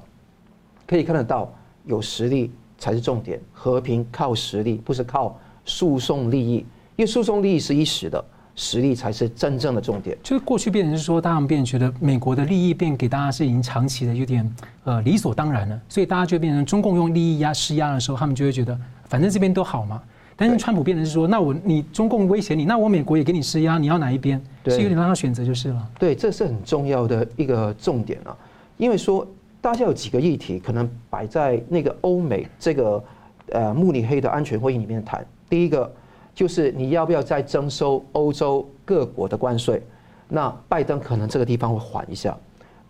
[0.85, 1.49] 可以看得到
[1.85, 6.57] 有实力才是重点，和平靠实力，不是靠诉讼利益，
[6.97, 8.23] 因为诉讼利益是一时的。
[8.55, 10.17] 实力才是真正的重点。
[10.23, 18.77] 就是过去变成是说，大家变成觉得美国的利益变给大家是已经长期的有点呃理所当然了，所以大家就变成中共用利益压施压的时候，他们就会觉得
[19.09, 20.01] 反正这边都好嘛。
[20.37, 24.41] 但是川普变成是说，那我你中共威胁你，那我美国也给你施压，你要哪一边？
[24.65, 25.89] 是有点让他选择就是了。
[25.99, 28.35] 对，这是很重要的一个重点啊。
[28.77, 29.27] 因为说
[29.59, 33.03] 大家有几个议题可能摆在那个欧美这个
[33.51, 35.25] 呃慕尼黑的安全会议里面谈。
[35.49, 35.91] 第一个。
[36.35, 39.81] 就是你要不要再征收欧洲各国的关税？
[40.27, 42.37] 那拜登可能这个地方会缓一下。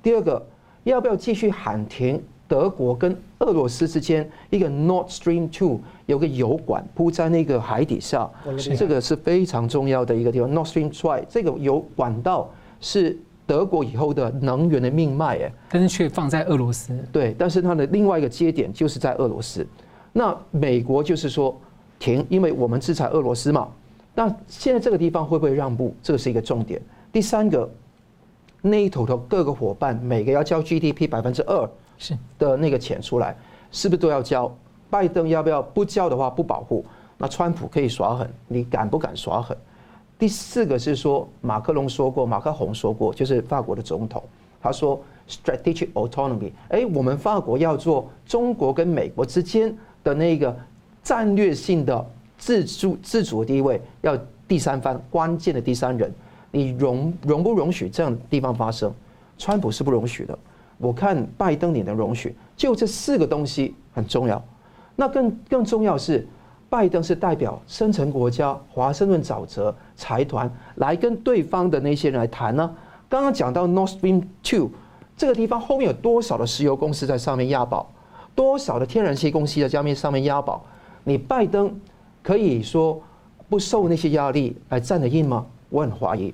[0.02, 0.44] 第二个，
[0.84, 8.28] 要不要继续喊停德国跟俄罗斯之间一个 Nord Stream Two 有个油管铺在那个海底下，
[8.76, 10.52] 这个是非常重要的一个地方。
[10.52, 12.50] Nord Stream Two 这个油管道
[12.82, 16.98] 是德国以后的能源的命脉，哎，但是却放在俄罗斯。
[17.12, 19.68] 对，但是它的另外一个接点就是在俄罗斯。
[20.14, 21.56] 那美国就是说。
[22.00, 23.68] 停，因为我们制裁俄罗斯嘛。
[24.14, 25.94] 那现在这个地方会不会让步？
[26.02, 26.82] 这个是一个重点。
[27.12, 27.70] 第三个
[28.62, 33.36] ，NATO 的各个伙伴每个要交 GDP 百分之二是的那个钱出来，
[33.72, 34.50] 是不是都要交？
[34.90, 36.86] 拜登要不要不交的话不保护？
[37.18, 39.58] 那川普可以耍狠，你敢不敢耍狠？
[40.18, 44.24] 第四个是说，马克龙说过，马克宏说过，就是法国的总统，
[44.62, 50.56] 他说 strategic autonomy，哎，我们法国要做中国跟美国之间的那个。
[51.06, 56.12] 战略性的自主自主的地位，要第三方关键的第三人，
[56.52, 58.92] 你容容不容许这样的地方发生？
[59.38, 60.38] 川普是不容许的。
[60.80, 62.36] 我看拜登你能容许？
[62.58, 64.44] 就这四个东西很重要。
[64.96, 66.28] 那更更重要是，
[66.70, 72.76] 拜登是代表深层国家华盛顿沼泽财团来跟对方的那些人来谈呢。
[73.08, 74.72] 刚刚讲到 Nord Stream Two
[75.16, 77.92] 这个地方后面有多少的石油公司在上面押宝，
[78.34, 80.66] 多少的天然气公司在下面上面押宝？
[81.08, 81.80] 你拜登
[82.24, 83.00] 可以说
[83.48, 85.46] 不受那些压力来站得硬吗？
[85.70, 86.34] 我很怀疑。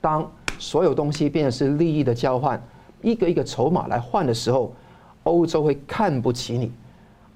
[0.00, 2.60] 当所有东西变成是利益的交换，
[3.02, 4.72] 一个一个筹码来换的时候，
[5.24, 6.72] 欧洲会看不起你。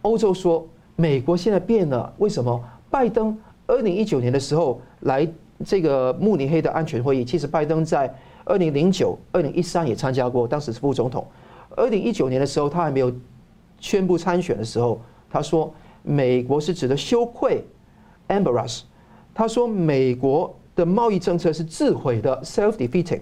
[0.00, 5.28] 欧洲说：“美国现在变了，为什么？”拜登二零一九年的时候来
[5.62, 8.12] 这个慕尼黑的安全会议，其实拜登在
[8.46, 11.26] 二零零九、二零一三也参加过，当时是副总统。
[11.76, 13.12] 二零一九年的时候，他还没有
[13.78, 14.98] 宣布参选的时候，
[15.28, 15.70] 他说。
[16.02, 17.64] 美国是指的羞愧
[18.28, 18.82] ，embarrass。
[19.34, 23.20] 他说美国的贸易政策是自毁的，self-defeating。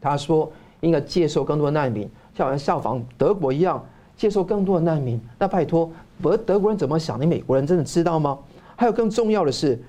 [0.00, 3.84] 他说应该接受更多的难民，就好像效仿德国一样，
[4.16, 5.20] 接受更多的难民。
[5.38, 5.90] 那拜托，
[6.22, 7.20] 德德国人怎么想？
[7.20, 8.38] 你美国人真的知道吗？
[8.76, 9.82] 还有更重要的是，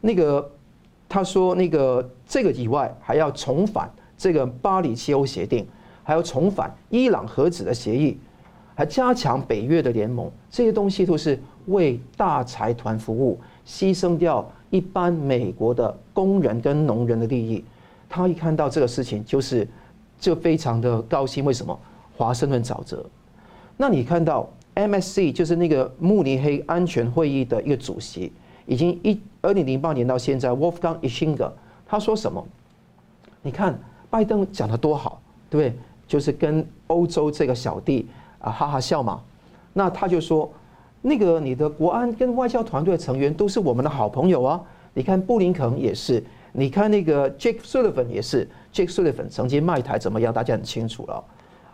[0.00, 0.48] 那个
[1.08, 5.66] 他说那个这个以外，还要重返这个巴黎气候协定，
[6.04, 8.16] 还要重返伊朗核子的协议。
[8.76, 11.36] 还加强北约的联盟，这些东西都是
[11.66, 17.64] 为大财团服务，牺牲掉一般美国的工人跟农人的利益。
[18.06, 19.66] 他一看到这个事情，就是
[20.20, 21.42] 就非常的高兴。
[21.42, 21.76] 为什么？
[22.16, 23.04] 华盛顿沼泽。
[23.78, 28.30] 那你看到 MSC 就是那个慕尼黑安全会议的一个主席，
[28.66, 31.50] 已经一二零零八年到现在，Wolfgang Ischinger
[31.86, 32.46] 他说什么？
[33.40, 33.78] 你看
[34.10, 35.78] 拜登讲得多好，对不对？
[36.06, 38.06] 就是跟欧洲这个小弟
[38.38, 39.20] 啊哈哈笑嘛。
[39.72, 40.50] 那他就说，
[41.02, 44.60] 那个你的国安跟外交团队成员都是我们的好朋友啊。
[44.94, 46.22] 你看布林肯也是，
[46.52, 51.24] 你看那个 Jake Sullivan 也是，Jake Sullivan 曾经卖台怎么样，大家很清楚了。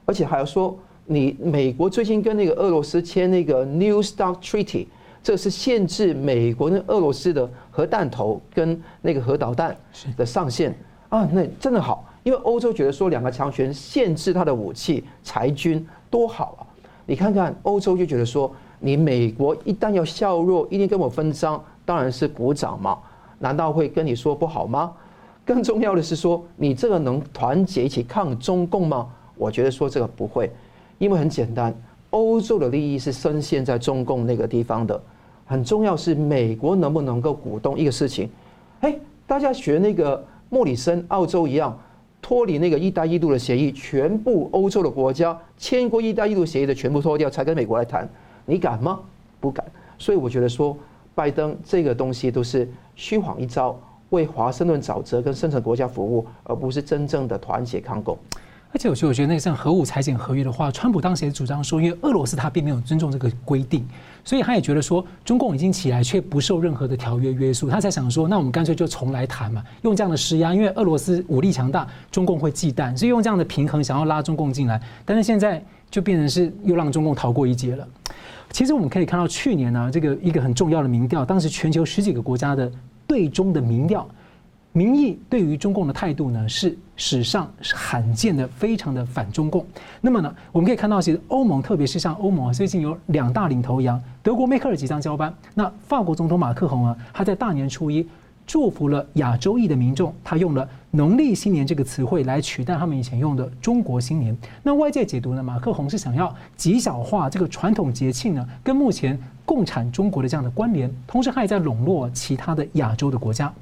[0.04, 0.76] 而且还要说。
[1.04, 4.86] 你美国最近跟那个俄罗斯签那个 New START Treaty，
[5.20, 9.76] 这是限制美国跟俄罗斯的核弹头跟那个核导弹
[10.16, 10.72] 的上限
[11.08, 16.62] 啊，那真的好，因为欧洲觉得说两个强权限制他的武器裁军多好啊！
[17.06, 22.98] 你看看欧洲就觉得说，你美国一旦要削弱，一定跟我分赃，当然是鼓掌嘛，
[23.38, 24.92] 难道会跟你说不好吗？
[25.44, 29.08] 更重要的是说，你这个能团结一起抗中共吗？
[29.36, 30.52] 我觉得说这个不会。
[30.98, 31.74] 因为很简单，
[32.10, 35.02] 欧洲的利益是深陷在中共那个地方的。
[35.44, 38.30] 很重要是美国能不能够鼓动一个事情，
[38.80, 38.94] 哎，
[39.26, 41.76] 大家学那个莫里森澳洲一样，
[42.22, 48.08] 脱离那个“一带一路”的协议，全部欧洲的国家签过“一带一路”协议的全部脱掉，才跟美国来谈。
[48.46, 49.00] 你敢吗？
[49.40, 49.66] 不敢。
[49.98, 50.76] 所以我觉得说，
[51.14, 53.78] 拜登这个东西都是虚晃一招，
[54.10, 58.16] 为华盛顿沼泽跟深层国家服务，而不是真正的团结抗共。
[58.74, 63.86] 而且，我觉得，我觉得那个像核武裁减合约的话，川普当时也主张说，因为俄罗斯他并没有尊重这个规定，
[64.24, 77.86] 所以他也觉得说，中共已经起来却不受任何的条约约束，他才想说，那我们干脆就重来谈嘛，用这样的施压，因为俄罗斯武力强大，中共会忌惮，所以用这样的平衡想要拉中共进来，但是现在就变成是又让中共逃过一劫了。
[78.50, 82.72] 其实我们可以看到，去年呢、这个一个很重要的民调，当时全球十几个国家的
[83.06, 84.08] 对中的民调。
[84.72, 89.66] 民意对于中共的态度呢，是史上罕见的，非常的反中共。
[90.00, 95.32] 那么呢，我们可以看到，其实欧盟，特别是像欧盟啊，最近有两大领头羊，德国梅克尔即将交班。
[95.54, 98.08] 那法国总统马克宏啊，他在大年初一
[98.46, 104.34] 祝福了亚洲裔的民众，他用了“农历新年”这个词汇来取代他们以前用的“中国新年”。
[104.64, 113.52] 那外界解读呢，马克宏是想要极小化这个传统节庆呢，跟目前共产中国的这样的关联，同时还在笼络其他的亚洲的国家。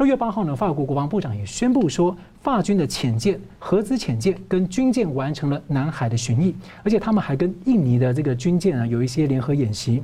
[0.00, 10.02] 二月八号呢，法国国防部长也宣布说，法军的潜舰、合资潜舰跟军舰完成了南海的巡弋，而且他们还跟印尼的这个军舰啊有一些联合演习。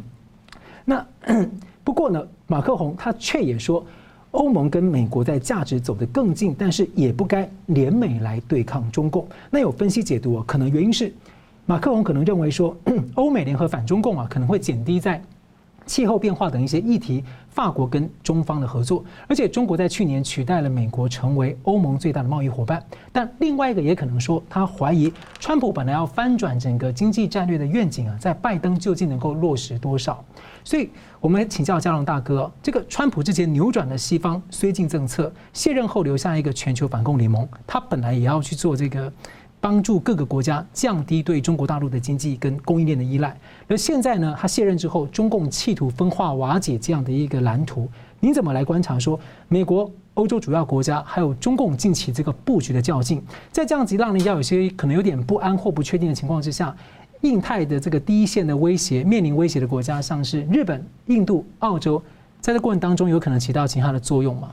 [0.85, 1.03] 那
[1.83, 3.83] 不过呢，马克宏他却也说，
[4.33, 9.27] 欧盟跟美国在价值走得更近，但是也不该联美来对抗中共。
[9.49, 11.11] 那有分析解读啊，可能原因是
[11.65, 12.77] 马克宏可能认为说，
[13.17, 15.23] 欧美联合反中共啊，可能会减低在。
[15.87, 22.85] 气候变化等一些议题，法国跟中方的合作，而且中国在去年取代了美国成为欧盟最大的贸易伙伴。
[23.13, 30.23] 但另外一个也可能说，他怀疑川普本来要翻转整个经济战略的愿景啊，在拜登究竟能够落实多少？
[30.65, 39.13] 所以我们请教佳龙大哥，这个川普之前扭转了西方绥靖政策，卸任后留下一个全球反共联盟，他本来也要去做这个。
[39.67, 43.37] 帮助各个国家降低对中国大陆的经济跟供应链的依赖。
[43.67, 47.89] 而现在呢，他卸任之后，中共企图分化瓦解这样的一个蓝图，
[48.21, 56.73] 您怎么来观察说美国、欧洲主要国家还有中共近期这个布局的较劲，在这样子让人家有些可能有点不安或不确定的情况之下，
[57.23, 62.01] 印太的这个第一线的威胁面临威胁的国家，像是日本、印度、澳洲，
[62.41, 64.51] 在这过程当中有可能起到其他的作用吗？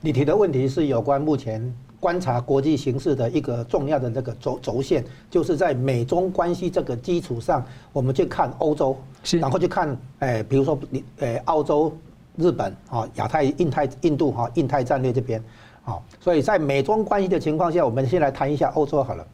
[0.00, 1.74] 你提的问题是有关目前。
[1.98, 8.96] 观察国际形势的一个重要的那个轴轴线，就是在美中关系这个基础上，我们去看欧洲，
[9.40, 11.90] 然后去看，诶，比如说你，诶，澳洲、
[12.36, 15.42] 日本啊，亚太、印太、印度哈，印太战略这边，
[15.86, 19.26] 啊，所以在美中关系的情况下，我们先来谈一下欧洲好了。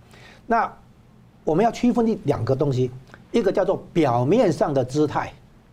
[0.46, 0.72] 那
[1.42, 2.92] 我们要区分两个东西，
[3.32, 5.32] 一个叫做表面上的姿态，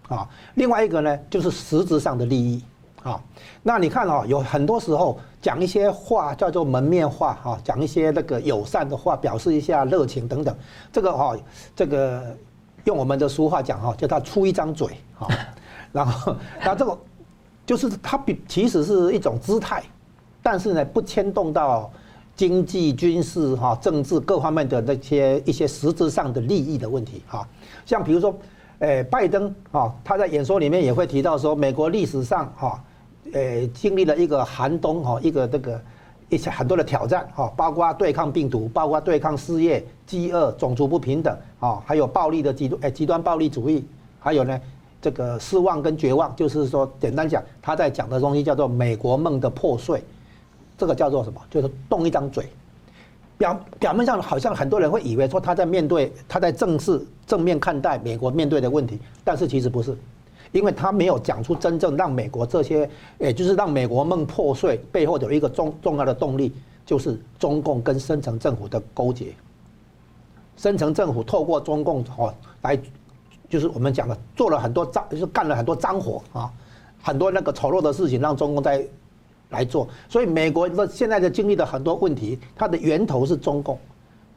[0.10, 2.62] 啊，另外一个呢，就是实质上的利益。
[3.03, 3.21] 啊，
[3.63, 10.53] 那你看哦，有很多时候讲一些话叫做门面话哈，讲一些那个友善的话，表示一下热情等等。
[10.91, 11.34] 这个哈，
[11.74, 12.36] 这个
[12.84, 15.28] 用我们的俗话讲哈，叫他出一张嘴哈。
[15.93, 16.97] 然后，那这个
[17.65, 19.82] 就是它比其实是一种姿态，
[20.43, 21.89] 但是呢，不牵动到
[22.36, 27.47] 经济、军事哈、政治各方面的那些一些实质上的利益的问题哈。
[27.86, 28.38] 像比如说，
[28.80, 32.84] 诶，拜登啊，他在演说里面也会提到说，美国历史上哈。
[33.34, 35.82] 呃，经历了一个寒冬哈，一个这个
[36.30, 43.86] 一些很多的挑战哈，包括对抗病毒，包括对抗失业、饥饿、种族不平等啊，还有暴力的极端诶极端暴力主义，
[44.19, 44.59] 还有呢
[45.01, 50.03] 这个失望跟绝望，就是说简单讲，他在讲的东西叫做美国梦的破碎，
[50.77, 51.39] 这个叫做什么？
[51.49, 52.45] 就是动一张嘴。
[53.38, 59.97] 表表面上好像很多人会以为说他在面对他在正视正面看待美国面对的问题，但是其实不是，
[60.52, 62.89] 因为他没有讲出真正让美国这些，
[63.20, 66.54] 也就是让美国梦破碎背后有一个重重要的动力，
[66.86, 69.34] 就是中共跟深层政府的勾结。
[70.58, 72.78] 深层政府透过中共哦来，
[73.50, 76.52] 就是我们讲的做了很多脏，就是干了很多脏活啊，
[77.02, 78.86] 很多那个丑陋的事情让中共在。
[79.52, 83.80] 来做，所以美国的现在的经历的很多问题，它的源头是中共，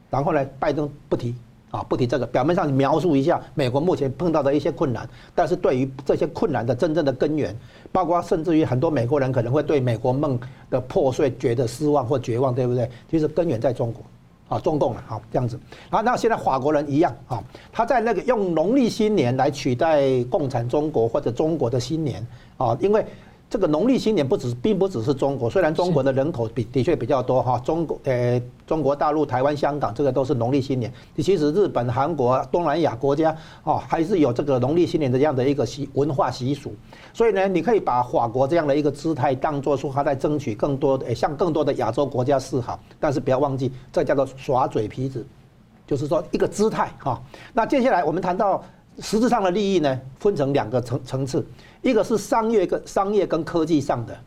[0.09, 1.35] 然后呢，拜登不提
[1.73, 7.55] 啊，不提这个，表面上描述一下美国目前碰到的一些困难，但是对于这些困难的真正的根源，
[7.91, 12.87] 包括甚至于很多美国人可能会对美国梦的破碎觉得失望或绝望，对不对？
[13.09, 14.03] 其实根源在中国，
[14.55, 15.59] 啊，中共了，好这样子。
[15.89, 22.23] 然后那现在法国人一样啊，他在那个用农历新年来取代共产中国或者中国的新年
[22.57, 23.03] 啊，因为。
[23.53, 30.91] 这个农历新年不只并不只是中国，虽然中国的人口比的确比较多哈，中国呃中国大陆、台湾、香港这个都是农历新年。
[31.17, 36.73] 其实日本、韩国、东南亚国家哦，还是有这个农历新年的这样的一个习文化习俗。
[37.13, 42.79] 所以呢，你可以把法国这样的一个姿态当作说他在争取更多的，向更多的亚洲国家示好。
[42.99, 45.23] 但是不要忘记，这叫做耍嘴皮子，
[45.85, 47.21] 就是说一个姿态哈。
[47.53, 48.63] 那接下来我们谈到
[48.97, 51.45] 实质上的利益呢，分成两个层层次。
[51.83, 54.17] 一个是商业跟商业跟科技上的，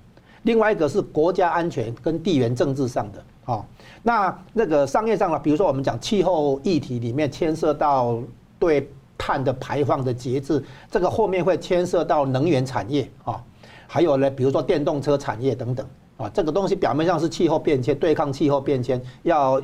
[0.43, 3.25] 另外一个是国家安全跟地缘政治上的。
[3.47, 3.65] 哦，
[4.03, 8.19] 那那个商业上呢，比如说我们讲气候议题里面牵涉到
[8.59, 13.43] 对碳的排放的节制，这个后面会牵涉到能源产业啊，
[13.87, 15.87] 还有呢，比如说电动车产业等等
[16.19, 19.63] 啊，这个东西表面上是气候变迁，对抗气候变迁要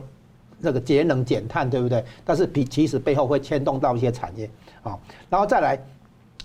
[0.61, 2.03] 那个节能减碳，对不对？
[2.25, 4.49] 但是比其实背后会牵动到一些产业
[4.83, 5.79] 啊，然后再来。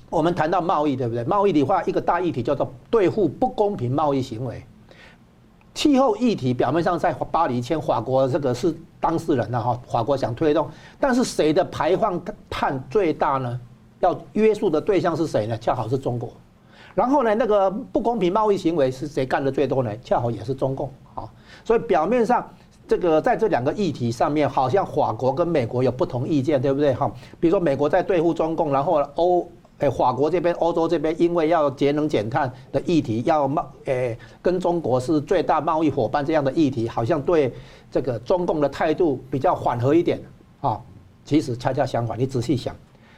[0.09, 1.23] 我们谈到贸易，对不对？
[1.25, 4.63] 贸易的话，一个大议题叫做对付不公平贸易行为。
[5.73, 10.67] 气候议题表面上在巴黎签，法国这个是当事人的哈，法国想推动，
[10.99, 13.59] 但是谁的排放碳最大呢？
[13.99, 15.57] 要约束的对象是谁呢？
[15.57, 16.31] 恰好是中国。
[16.95, 19.91] 然后呢，那个不公平贸易行为是谁干的最多呢？
[20.03, 21.29] 恰好也是中共啊。
[21.63, 22.49] 所以表面上
[22.87, 26.93] 这个在这两个议题上面，好像法国跟美国有不同意见，对不对？
[26.93, 29.47] 哈，比如说美国在对付中共，然后欧。
[29.79, 37.53] 哎，法国这边、欧洲这边，因为要节能减碳的议题，要贸，哎，跟中国是最大贸易伙伴这样的议题，好像对
[37.91, 40.19] 这个中共的态度比较缓和一点
[40.61, 40.81] 啊。
[41.23, 42.75] 其实恰恰相反，你仔细想，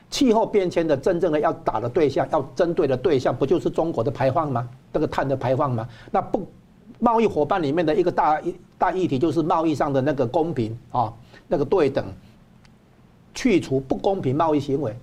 [0.09, 4.67] 气候变迁的真正的要打的对象，要针对的对象，不就是中国的排放吗？
[4.91, 5.87] 这个碳的排放吗？
[6.11, 6.45] 那不，
[6.99, 8.41] 贸易伙伴里面的一个大
[8.77, 11.13] 大议题，就是贸易上的那个公平啊，
[11.47, 12.03] 那个对等，
[13.33, 14.93] 去除不公平贸易行为。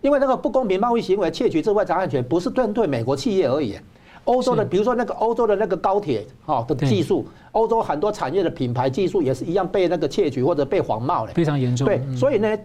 [0.00, 3.76] 因为那个不公平贸易行为，窃取智慧财产权，不是针对美国企业而已。
[4.24, 11.86] 欧洲的，比如说那个欧洲的那个高铁哈的技术，欧洲很多产业的品牌技术也是一样被那个窃取或者被仿冒的，非常严重。
[11.86, 12.58] 对，所以呢，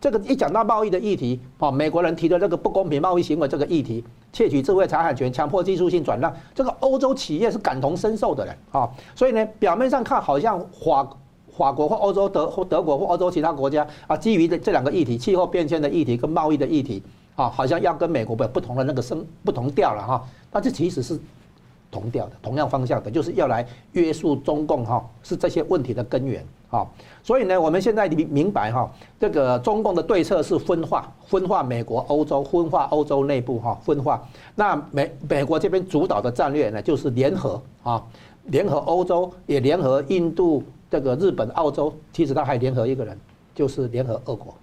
[0.00, 8.88] 这个一讲到贸易的议题，哦，美国人提的这个不公平贸易行为这个议题，窃取智慧财产权、强迫技术性转让，这个欧洲企业是感同身受的人啊。
[9.14, 11.08] 所以呢，表面上看好像华。
[11.56, 17.02] 法国或欧洲德或德国或欧洲其他国家啊，基于这这两个议题，气候变迁的议题跟贸易的议题
[17.36, 20.24] 啊，好像要跟美国有不同的那个声不同调了哈。
[20.50, 21.18] 但这其实是
[21.90, 26.86] 同调的，同样方向的，就是要来约束中共哈，是这些问题的根源啊。
[27.22, 28.90] 所以呢，我们现在明明白哈，
[29.20, 34.26] 这个中共的对策是分化，分化美国、欧洲，分化欧洲内部哈，分化。
[34.54, 38.02] 那美美国这边主导的战略呢，就是联合啊，
[38.44, 40.62] 联合欧洲，也联合印度。
[40.92, 43.18] 这个日本、澳洲，其实他还联合一个人，
[43.54, 44.54] 就是联合俄国。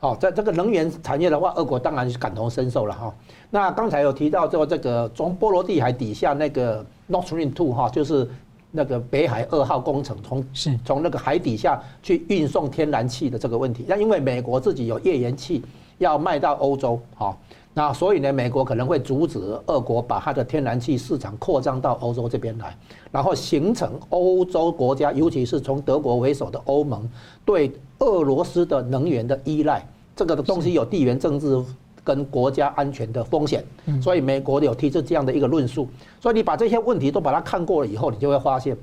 [0.00, 3.14] 哦，在这个能源产业的话，俄国当然是感同身受了哈。
[3.48, 8.28] 那刚才有提到说，这个从波罗的海底下那个 Nord Stream Two 哈，就是
[8.70, 13.86] 那个北海二号工程，从是从那个海底下去运送天然气的这个问题。
[13.88, 15.64] 那因为美国自己有页岩气
[15.96, 17.34] 要卖到欧洲，哈。
[17.74, 22.76] 那所以呢，美国可能会阻止俄国把它的天然气市场扩张到欧洲这边来，
[23.10, 27.08] 然后形成欧洲国家，尤其是从德国为首的欧盟
[27.46, 31.64] 对俄罗斯的能源的依赖，这个东西有地缘政治
[32.04, 33.64] 跟国家安全的风险，
[34.02, 35.88] 所以美国有提出这样的一个论述。
[36.20, 38.76] 所以你把这些问题都把它看过了以后，你就会发现，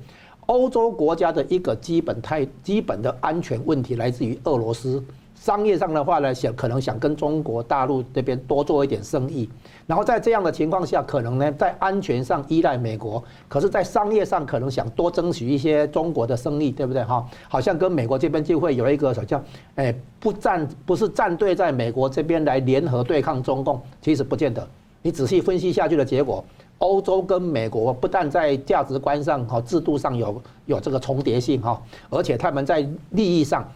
[0.46, 5.00] 欧洲国家的一个基本态、基本的安全问题来自于俄罗斯。
[5.40, 9.48] 商业上的话呢，想可能想跟中国大陆这边多做一点生意，
[9.86, 17.26] 然后在这样的情况下，可能呢在安全上依赖美国，可是，在商业上可能想多争取一些中国的生意，对不对哈？
[17.48, 19.42] 好像跟美国这边就会有一个好像，
[19.76, 24.68] 哎，不站不是站队在美国这边来联合对抗中共，其实不见得。
[25.00, 26.44] 你仔细分析下去的结果，
[26.76, 31.80] 欧洲跟美国不但在价值观上和制度上有有这个重叠性哈，
[32.10, 33.66] 而且他们在利益上、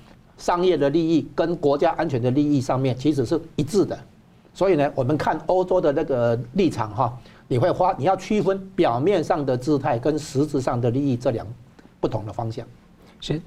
[0.44, 3.98] 商业的利益跟国家安全的利益上面其实是一致的。
[4.52, 7.18] 所以呢，我们看欧洲的那个立场哈，
[7.48, 11.46] 你会花你要区分表面上的姿态跟实质上的利益这两
[11.98, 12.66] 不同的方向。
[13.20, 13.40] 是。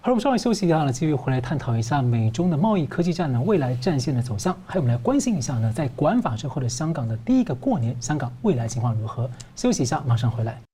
[0.00, 9.28] 好，我们稍微休息一下呢，继续回来探讨一下美中的贸易科技战呢未来战线的走向，还有我们来关心一下呢，在国安法之后的香港的第一个过年，香港未来情况如何？
[9.56, 10.67] 休息一下，马上回来。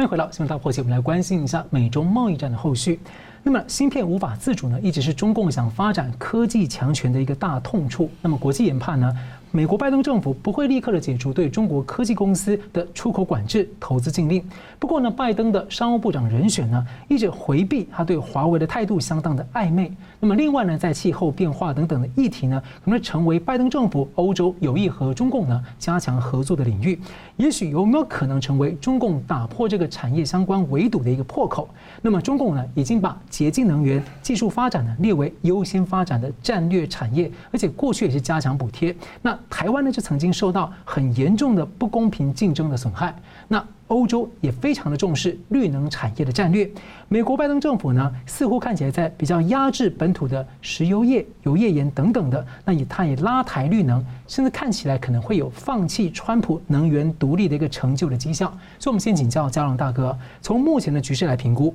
[0.00, 2.98] 欢迎回到新闻大破解，我们来关心一下美中贸易战的后续。
[3.42, 8.10] 那么，芯片无法自主呢，一直是中共想发展科技强权的一个大痛处。
[8.22, 9.14] 那么，国际研判呢，
[9.52, 14.40] 美国拜登政府不会立刻的解除对中国科技公司的出口管制、投资禁令。
[14.78, 19.92] 不过呢，拜登的商务部长人选呢，一直回避他对华为的态度相当的暧昧。
[20.20, 26.96] 那么，另外呢，在气候变化等等的议题呢，可能成为拜登政府、欧洲有意和中共呢加强合作的领域。
[27.36, 31.68] 也许有没有可能成为中共打破这个产业相关围堵的一个破口？
[32.00, 38.94] 那么，中共呢，已经把洁净能源技术发展呢列为优先发展的战略产业，而且过去也是加强补贴。
[39.20, 43.14] 那台湾呢，就曾经受到很严重的不公平竞争的损害。
[43.48, 46.70] 那欧洲也非常的重视绿能产业的战略。
[47.08, 58.48] 美国拜登政府呢，似乎看起来在比较压制本土的石油业、油页岩等等的，那也他也拉抬绿能，甚至看起来可能会有放弃川普能源独立的一个成就的迹象。
[58.78, 61.74] 所以，我们先请教佳龙大哥，从目前的局势来评估，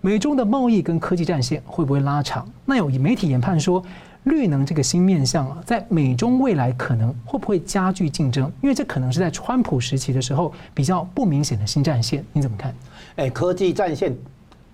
[0.00, 2.48] 美中的贸易跟科技战线会不会拉长？
[2.64, 3.82] 那有媒体研判说。
[4.26, 8.50] 绿能这个新面向啊，在美中未来可能会不会加剧竞争？
[8.60, 12.74] 因为这可能是在川普时期的时候比较不明显的新战线，你怎么看？
[13.14, 14.16] 哎，科技战线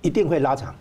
[0.00, 0.74] 一定会拉长，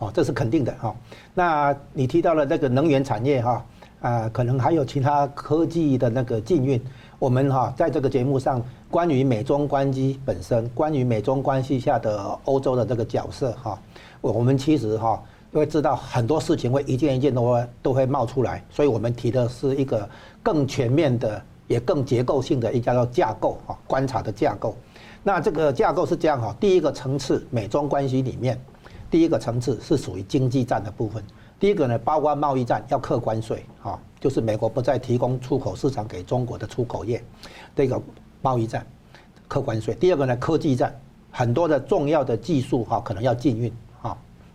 [0.00, 0.94] 哦，这是肯定的哈。
[1.32, 3.64] 那你提到了这个能源产业哈，
[4.02, 6.78] 啊，可能还有其他科技的那个禁运。
[7.18, 13.80] 我们哈在这个节目上，关于美中关系本身，关于美中关系下的欧洲的这个角色哈，
[14.20, 15.22] 我们其实哈。
[15.52, 20.08] 因为知道很多事情会一件一件都会都会冒出来，所以我们提的是一个
[20.42, 24.76] 更全面的，也更结构性的一叫做架构啊，观察的架构。
[25.24, 28.60] 那这个架构是这样哈，第一个层次美中关系里面，
[29.10, 31.22] 第一个层次是属于经济战的部分。
[31.58, 37.22] 第一个呢，包括贸易战要课关税啊，就是美国不再提供出口市场给中国的出口业，
[37.74, 38.00] 这个
[38.40, 38.86] 贸易战
[39.48, 39.94] 课关税。
[39.96, 40.96] 第二个呢，科技战
[41.30, 43.70] 很多的重要的技术哈，可能要禁运。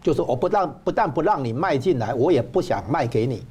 [0.06, 3.44] 就是我不让不但不让你卖进来，我也不想卖给你，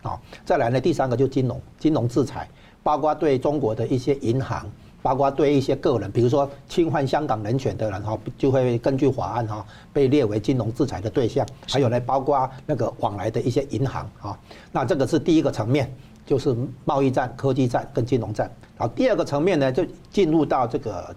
[0.00, 2.48] 啊，再来呢，第三个就金融金融制裁，
[2.82, 4.66] 包括对中国的一些银行，
[5.02, 11.46] 包括对一些个人，比如说侵犯香港人权的人哈，就会根据法案哈被列为金融制裁的对象。
[11.70, 14.38] 还有呢，包括那个往来的一些银行啊，
[14.72, 15.94] 那这个是第一个层面，
[16.24, 16.56] 就是
[16.86, 18.50] 贸易战、科技战跟金融战。
[18.78, 21.14] 好，第二个层面呢，就进入到这个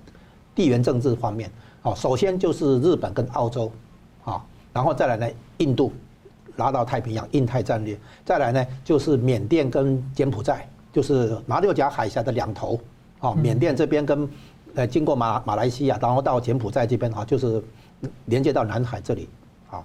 [0.54, 1.50] 地缘政治方面。
[1.82, 3.91] 好，首先就是日本跟澳洲，啊。
[4.74, 5.91] 然后再来呢，印度
[6.55, 7.95] 拉到太平洋，印太战略；
[8.26, 12.80] 再来呢，就是缅甸跟柬埔寨，就是马六甲海峡的两头。
[13.19, 14.28] 啊，缅甸这边跟
[14.74, 17.63] 呃经过马马来西亚，然后到柬埔寨这边啊，就是
[18.26, 19.30] 连接到南海这里。
[19.69, 19.84] 啊，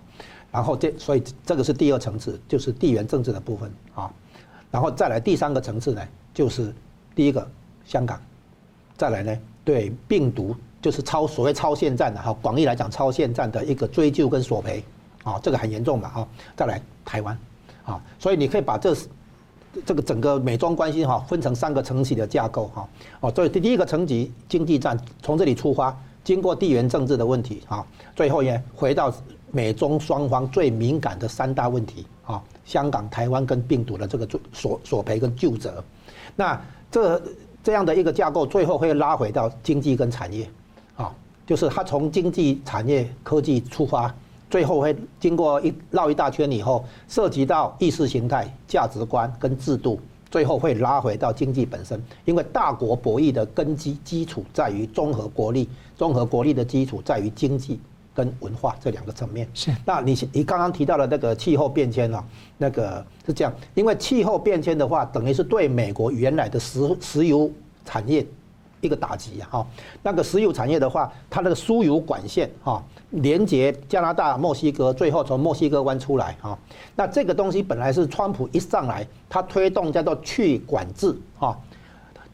[0.50, 3.70] 然后这所以这个是第二层次，就是地缘政治的部分。
[3.94, 4.10] 啊，
[4.70, 6.72] 然后再来第三个层次呢，就是
[7.14, 7.46] 第一个
[7.84, 8.20] 香港，
[8.96, 10.56] 再来呢对病毒。
[10.82, 14.84] 就是超所谓超限战的哈，广义来讲超限战的一个追究跟索赔，
[15.24, 16.26] 啊，这个很严重的哈。
[16.56, 17.36] 再来台湾，
[17.84, 18.94] 啊，所以你可以把这
[19.84, 22.88] 这个整个美中关系哈分成三个层级的架构哈。
[23.20, 29.12] 哦，所以第一个层级经济战从这里出发，经过地缘政治的问题啊，最后也回到
[29.50, 35.82] 美中双方最敏感的三大问题啊，香港、台湾跟病毒的这个索索赔跟救责。
[36.36, 36.60] 那
[36.90, 37.20] 这
[37.64, 40.48] 这样的一个架构最后会拉回到经济跟产业。
[41.46, 44.12] 就是它从经济产业科技出发，
[44.50, 52.02] 最后会经过一绕一大圈以后，涉及到意识形态、价值观跟制度，最后会拉回到经济本身。
[52.24, 57.78] 因为大国博弈的根基基础在于综合国力，综合国力的基础在于经济
[58.12, 59.48] 跟文化这两个层面。
[59.54, 59.70] 是。
[59.84, 62.24] 那你你刚刚提到的那个气候变迁啊，
[62.58, 67.48] 那个是这样，因为气候变迁的话，等于是对美国原来的石石油
[67.84, 68.26] 产业。
[68.86, 69.48] 一个打击啊！
[69.50, 69.66] 哈，
[70.02, 76.58] 那个石油产业的话，它那个输油管线哈，连接加拿大、墨西哥，最后从墨西哥湾出来哈。
[76.94, 81.58] 那这个东西本来是川普一上来，他推动叫做去管制哈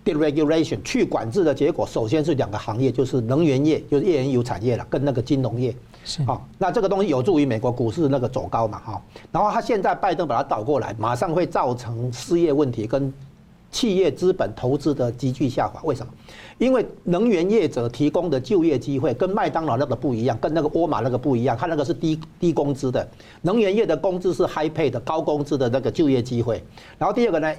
[0.04, 5.74] ，deregulation 去管制的结果，首先是两个行业，就是能源业，就是页岩油产业了，跟那个金融业。
[6.04, 9.02] 是啊，那这个东西有助于美国股市那个走高嘛，哈。
[9.30, 13.12] 然后他现在拜登把它倒过来，马上会造成失业问题跟
[13.72, 15.80] 企业资本投资的急剧下滑。
[15.82, 16.12] 为什么？
[16.58, 23.08] 因为能源业者提供的就业机会跟麦当劳那个不一样，跟那个沃尔玛那个不一样，他那个是低低工资的，
[23.40, 26.62] 能源业的工资是 high pay 的高工资的那个就业机会。
[26.98, 27.52] 然后第二个呢？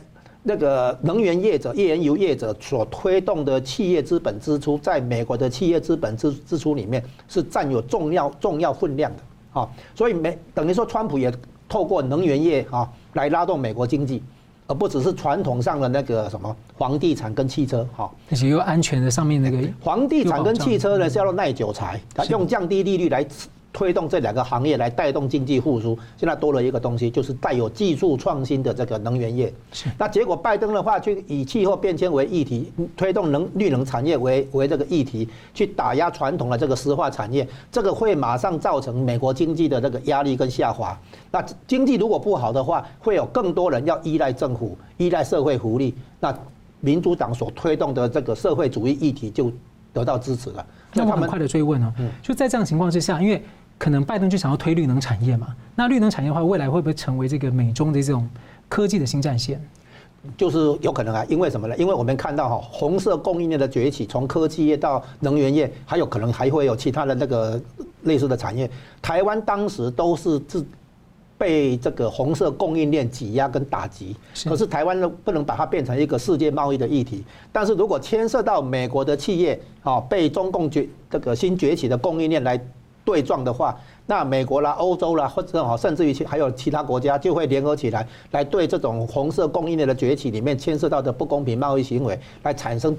[0.46, 9.24] 那个能源业者、页岩油业者所推动的企业资本支出，在美国的企业资本支支出里面是占有重要重要分量的
[9.62, 11.34] 啊，所以美等于说，川普也
[11.70, 14.22] 透过能源业啊来拉动美国经济，
[14.68, 22.00] 而不只是传统上的那个什么房地产跟汽车哈，而且又安全的上面那个房地产跟汽车呢是要耐久财，
[22.30, 23.26] 用降低利率来。
[23.74, 29.52] 推动这两个行业来带动经济复苏，现在多了一个东西，就是带有技术创新的这个能源业。
[29.72, 29.90] 是。
[29.98, 40.96] 那结果拜登的话，就以气候变迁为议题，推动能绿能产业为为这个议题，去打压传统的这个石化产业，这个会马上造成美国经济的这个压力跟下滑。
[41.32, 45.96] 那经济如果不好的话，会有更多人要依赖政府，依赖社会福利。
[46.20, 46.32] 那
[46.80, 49.52] 民主党所推动的这个社会主义议题就
[49.92, 50.64] 得到支持了。
[50.94, 53.44] 那我很快的追问哦，就在这样情况之下，因为。
[53.78, 55.56] 可能拜登就想要推绿能产业嘛？
[55.76, 58.30] 那绿能产业的话，未来会不会成为这个美中的这种
[58.70, 59.62] 科技的新战线？
[60.38, 61.76] 就是有可能啊，因为什么呢？
[61.76, 67.62] 因为我们看到哈，红色供应链的崛起，从科技业到能源业，还有可能还会有其他的那个
[68.04, 68.72] 类似的产业。
[69.02, 70.66] 台湾当时都是自
[71.38, 74.16] 被这个红色供应链挤压跟打击，
[74.46, 77.26] 可是台湾呢，不能把它变成一个世界贸易的议题。
[77.52, 82.58] 但是如果牵涉到美国的企业啊，被中共崛这个新崛起的供应链来。
[83.06, 92.96] 对撞的话，那美国啦、欧洲啦，或者哈，甚至于其还有其他国家，就会联合起来，来对这种红色供应链的崛起里面牵涉到的不公平贸易行为，来产生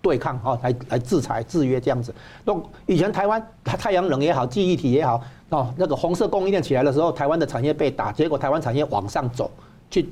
[0.00, 2.14] 对抗哈，来来制裁制约这样子。
[2.44, 2.54] 那
[2.86, 5.20] 以前台湾太太阳能也好，记忆体也好，
[5.50, 9.50] 哦，那个红色供应链起来的时候，台湾的产业被打，结果台湾产业往上走，
[9.90, 10.08] 去。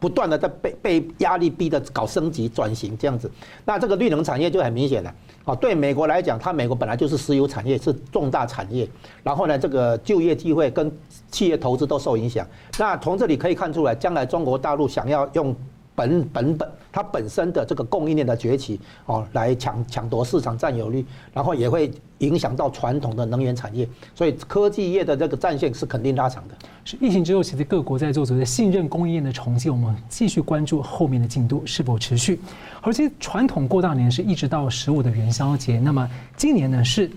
[0.00, 3.30] 不断的在被被压力逼的搞升级转型这样子，
[3.64, 5.14] 那这个绿能产业就很明显了。
[5.44, 8.88] 啊，对美国来讲，它美国本来就是石油产业是重大产业，
[9.22, 10.90] 然后呢，这个就业机会跟
[11.30, 12.46] 企业投资都受影响。
[12.78, 15.54] 那从这里可以看出来，将来中国大陆想要用。
[15.94, 26.54] 本本本，它本身的这个供应链的崛起哦，来抢抢夺市场占有率，然后也会影响到传统的能源产业，所以科技业的这个战线是肯定拉长的。
[26.84, 32.40] 是疫情之后，其实各国在做所谓的信任供应链的重建，我们继续关注后面的进度是否持续。
[32.80, 37.10] 而且传统过大年是一直到十五的元宵节，那么今年呢是。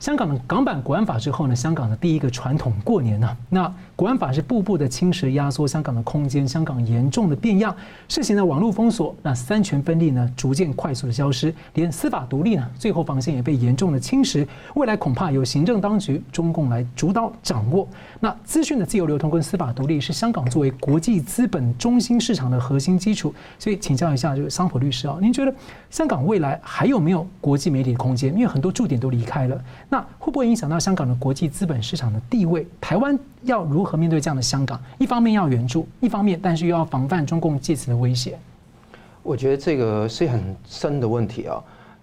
[0.00, 7.74] 香港的港版国安法之后呢，香港的第一个传统过年呢，那国安法是步步的侵蚀压缩香港的空间，香港严重的变样，
[8.08, 14.46] 实行了网络封锁，那三权分立呢逐渐快速的消失，连司法独立呢最后防线也被严重的侵蚀，
[14.76, 17.88] 未来恐怕由行政当局中共来主导掌握。
[18.20, 25.52] 那资讯的自由流通跟司法独立是香港作为国际资本中心市场的核心基础，所以请教一下就是桑普律师啊，您觉得
[25.90, 28.32] 香港未来还有没有国际媒体的空间？
[28.32, 29.60] 因为很多驻点都离开了。
[29.88, 32.64] 那会不会影响到香港的国际资本市场的地位？
[32.80, 34.80] 台湾要如何面对这样的香港？
[34.98, 38.38] 一方面要援助，一方面但是又要防范中共借此的威胁。
[39.22, 41.62] 我觉得这个是很深的问题啊。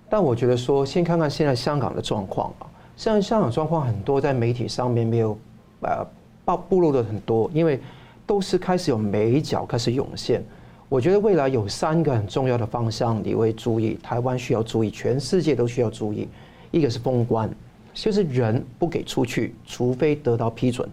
[0.09, 2.67] 但我觉得说，先看看现在香港的状况啊。
[2.95, 5.38] 现在香港状况很多在媒体上面没有
[5.81, 6.05] 呃
[6.45, 7.79] 暴暴露的很多，因为
[8.25, 10.43] 都是开始有美角开始涌现。
[10.88, 16.29] 我觉得未来有三个很重要的方向，你会注意，台湾需要注意，全世界都需要注意。
[16.71, 17.49] 一个是封关，
[17.93, 20.88] 就是人不给出去，除非得到批准。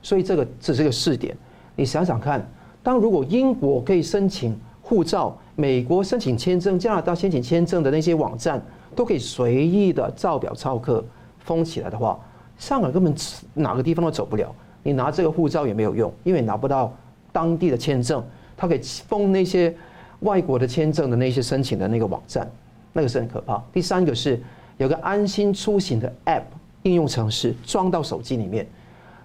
[0.02, 1.36] 所以这个只是个试点。
[1.74, 2.46] 你想想看，
[2.82, 11.04] 当如果英国可以申请护照，美国申请签证，加拿大申请签证的那些网站都可以随意的照表操课
[11.40, 12.18] 封起来的话，
[12.58, 13.14] 香港根本
[13.54, 14.54] 哪个地方都走不了。
[14.82, 16.92] 你拿这个护照也没有用，因为拿不到。
[17.32, 18.24] 当地的签证，
[18.56, 19.74] 他可以封那些
[20.20, 22.50] 外国的签证的那些申请的那个网站，
[22.96, 23.62] 那个是很可怕。
[23.74, 24.40] 第三个是
[24.78, 26.44] 有个安心出行的 App
[26.82, 28.66] 应用程式装到手机里面，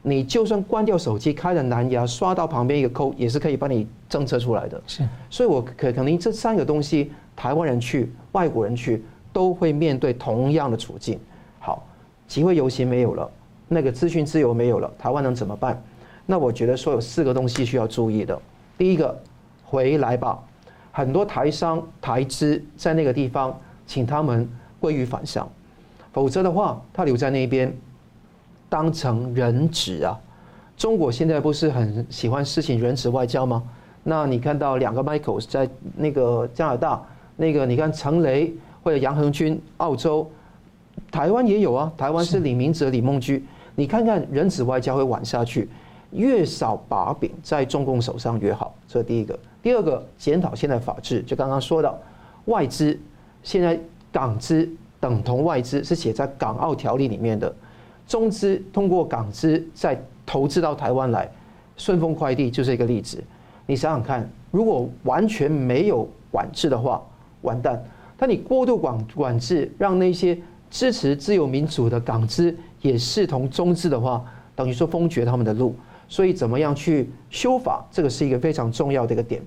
[0.01, 4.81] 你就算关掉手机，开着蓝牙，刷到旁边一个扣，也是可以帮你侦测出来的。
[4.85, 11.17] 是，所以我可可能这三个东西，台湾人去，外国人去，都会面对同样的处境。
[11.59, 11.87] 好，
[12.27, 13.31] 集会游行没有了，
[13.69, 15.81] 那个资讯自由没有了，台湾能怎么办？
[16.25, 18.37] 那我觉得说有四个东西需要注意的。
[18.77, 19.17] 第一个，
[19.63, 20.37] 回来吧，
[20.91, 24.47] 很多台商台资在那个地方，请他们
[24.79, 25.47] 归于返乡，
[26.11, 27.73] 否则的话，他留在那边。
[28.69, 30.17] 当成人质啊！
[30.77, 33.61] 中国现在不是很喜欢实行人质外交吗？
[34.01, 37.03] 那你看到两个 Michael 在那个加拿大，
[37.35, 40.25] 那个你看陈雷或者杨恒均，澳洲、
[41.11, 41.91] 台湾也有啊。
[41.97, 43.43] 台湾是李明哲、李孟居。
[43.75, 45.67] 你看看人质外交会玩下去，
[46.11, 48.73] 越少把柄在中共手上越好。
[48.87, 49.37] 这是第一个。
[49.61, 51.97] 第二个，检讨现在法治，就刚刚说到
[52.45, 52.99] 外资，
[53.43, 53.79] 现在
[54.11, 54.67] 港资
[54.99, 57.53] 等同外资是写在港澳条例里面的。
[58.07, 61.29] 中资通过港资再投资到台湾来，
[61.77, 63.23] 顺丰快递就是一个例子。
[63.65, 67.01] 你想想看，如果完全没有管制的话，
[67.41, 67.81] 完蛋。
[68.17, 70.37] 但你过度管管制，让那些
[70.69, 74.23] 支持自由民主的港资也视同中资的话，
[74.55, 75.75] 等于说封绝他们的路。
[76.11, 79.41] 所以怎么样去修法，这个是一个非常重要的一个点。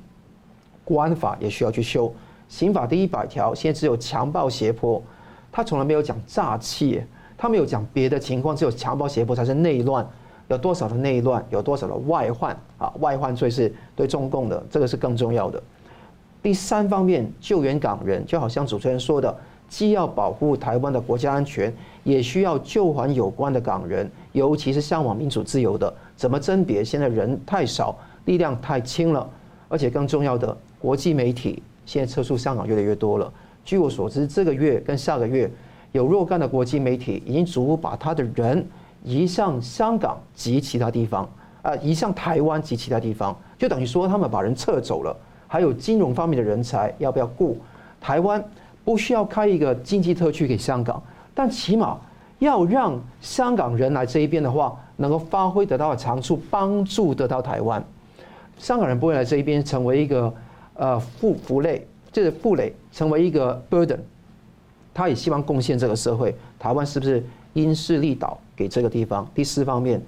[0.82, 2.10] 国安法也需要去修。
[2.48, 5.02] 刑法第一百条现在只有强暴胁迫，
[5.52, 7.02] 他从来没有讲诈欺。
[7.36, 10.06] 他没有讲别的情况，只有强暴胁迫才是内乱。
[10.48, 12.90] 有多少的内乱，有多少的外患啊？
[13.00, 15.62] 外患罪是对中共的，这个是更重要的。
[16.42, 19.36] 第三方面，救援港人，就好像主持人说的，
[19.68, 25.92] 既要保护台湾的国家安全，也需要救还有关的港人，尤其是向往民主自由的。
[26.16, 26.84] 怎么甄别？
[26.84, 29.28] 现在人太少，力量太轻了，
[29.68, 33.32] 而且更重要的，国际媒体现在撤出香港越来越多了。
[33.64, 35.50] 据我所知，这个月跟下个月。
[35.92, 38.66] 有若干的国际媒体已经逐步把他的人
[39.04, 41.24] 移向香港及其他地方，
[41.62, 45.16] 啊，移向台湾及其他地方，就等于说他们把人撤走了。
[45.46, 47.56] 还有金融方面的人才要不要顾？
[48.00, 48.44] 台湾
[48.84, 51.00] 不需要开一个经济特区给香港，
[51.32, 51.96] 但起码
[52.40, 57.82] 要让香港人来这一边的话，能够发挥得到的长处，帮助得到台湾。
[58.58, 60.32] 香港人不会来这一边成为一个
[60.74, 63.98] 呃负负累，就是负累，成为一个 burden。
[64.92, 69.28] 他也希望贡献这个社会，台湾是不是因势利导给这个地方？
[69.34, 70.00] 第四方面，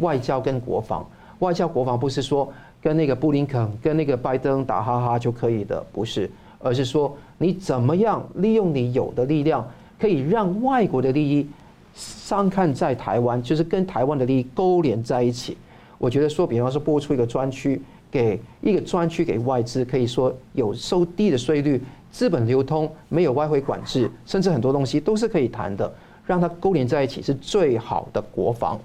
[0.00, 6.28] 外交跟国防，外交国防不是说跟那个布林肯、跟那个拜登打哈哈就可以的，不是，
[6.58, 9.64] 而是说你怎么样利用你有的力量，
[9.96, 11.48] 可以让外国的利益
[11.94, 15.56] 上看在台湾，就是跟台湾的利益勾连在一起。
[15.98, 17.80] 我觉得说，比方说拨出一个专区，
[18.10, 21.82] 给一个专区给外资，可以说有收低的税率。
[22.10, 25.90] 资本流通没有外汇管制，甚至很多东西都是可以谈的，
[26.26, 28.78] 让它勾连在一起是最好的国防。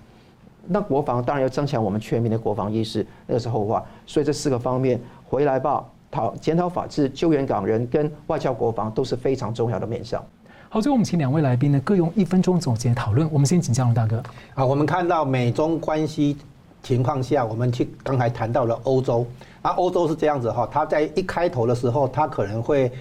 [0.65, 3.83] 那国防当然要增强我们全民的国防意识，那个是后话。
[4.05, 10.23] 所以这四个方面回来吧，讨检讨法治、救援港人跟外交国防都是非常重要的面向。
[10.69, 13.29] 好，最后我们请两位来宾呢各用一分钟总结讨论。
[13.31, 14.21] 我们先请佳龙大哥。
[14.53, 16.37] 啊，我们看到美中关系
[16.83, 19.25] 情况下，我们去刚才谈到了欧洲，
[19.61, 22.91] 啊，欧洲是这样子哈，他在一开头的时候，他可能会。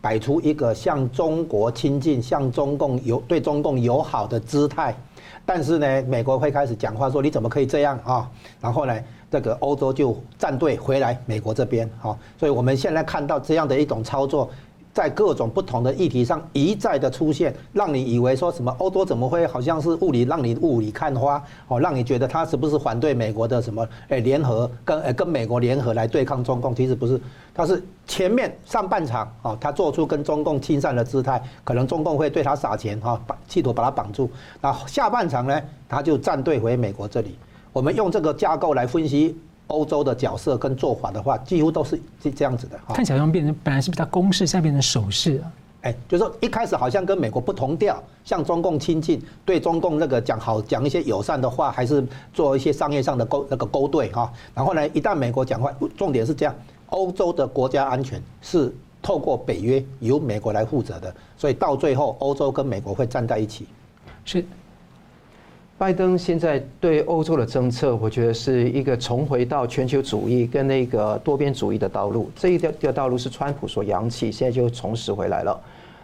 [0.00, 4.92] 摆出一个向中国亲近、向中共友对中共友好的姿态，
[5.46, 8.28] 但是呢，美国会开始讲话说你怎么可以这样啊？
[8.60, 8.92] 然后呢，
[9.30, 14.50] 这个欧洲就站队回来美国这边哈，所以我们现在看到这样的一种操作。
[14.98, 26.74] 在各种不同的议题上一再的出现，让你以为说什么欧洲怎么会好像是雾里让你雾里看花哦，让你觉得他是不是反对美国的什么诶联合跟诶跟美国联合来对抗中共？
[26.74, 27.20] 其实不是，
[27.54, 34.28] 他是前面上半场哦，他做出跟中共亲善的姿态，可能中共会对他撒钱哈，把企图把他绑住。
[34.60, 37.38] 那下半场呢，他就站队回美国这里。
[37.72, 39.38] 我们用这个架构来分析。
[39.68, 42.78] 欧洲的角色跟做法的话，几乎都是这这样子的。
[42.88, 45.52] 看起来像变成本来是比较攻势，现在变成守势啊。
[45.82, 52.04] 哎，就是说一开始好像跟美国不同调，向中共亲近，对中共那个讲好讲一些友善的话，还是
[52.34, 54.32] 做一些商业上的勾那个勾兑哈。
[54.52, 56.54] 然后呢，一旦美国讲话，重点是这样，
[56.88, 63.66] 欧洲的国家安全是透过北约由美国来负责的，所以到最后欧洲跟美国会站在一起。
[64.24, 64.44] 是。
[65.78, 72.28] 拜登现在对欧洲的政策，我觉得是一个重回到全球主义跟那个多边主义的道路。
[72.34, 75.56] 这一条条道路是川普所扬弃，现在就重拾回来了。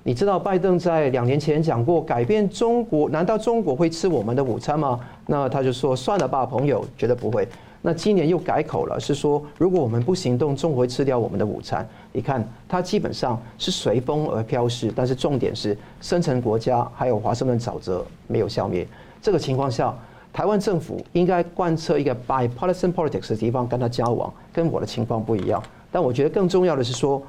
[0.04, 5.00] 你知道拜登在两年前讲过改变中国，难道中国会吃我们的午餐吗？
[5.26, 7.48] 那他就说算了吧，朋友，绝对不会。
[7.82, 11.84] 那今年又改口了，是说如果我们不行动，中国会吃掉我们的午餐。
[12.12, 18.86] 你看，他基本上是随风而飘逝，但是重点是深层国家还有华盛顿沼泽没有消灭。
[19.24, 19.90] 这个情况下，
[20.34, 25.62] 台湾政府应该贯彻一个 bipartisan politics 的地方跟他交往，跟我的情况不一样。
[25.90, 27.22] 但我觉得更重要的是说，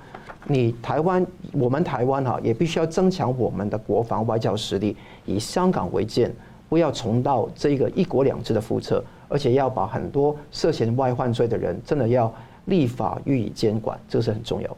[0.45, 6.29] 你台湾，我们台湾哈，也必须要增强我们的国防外交实力，以香港为鉴，
[6.67, 12.29] 不要重蹈这个一国两制的覆辙，而且要把很多涉嫌外患罪的人，真的要
[12.65, 14.77] 立法予以监管，这是很重要。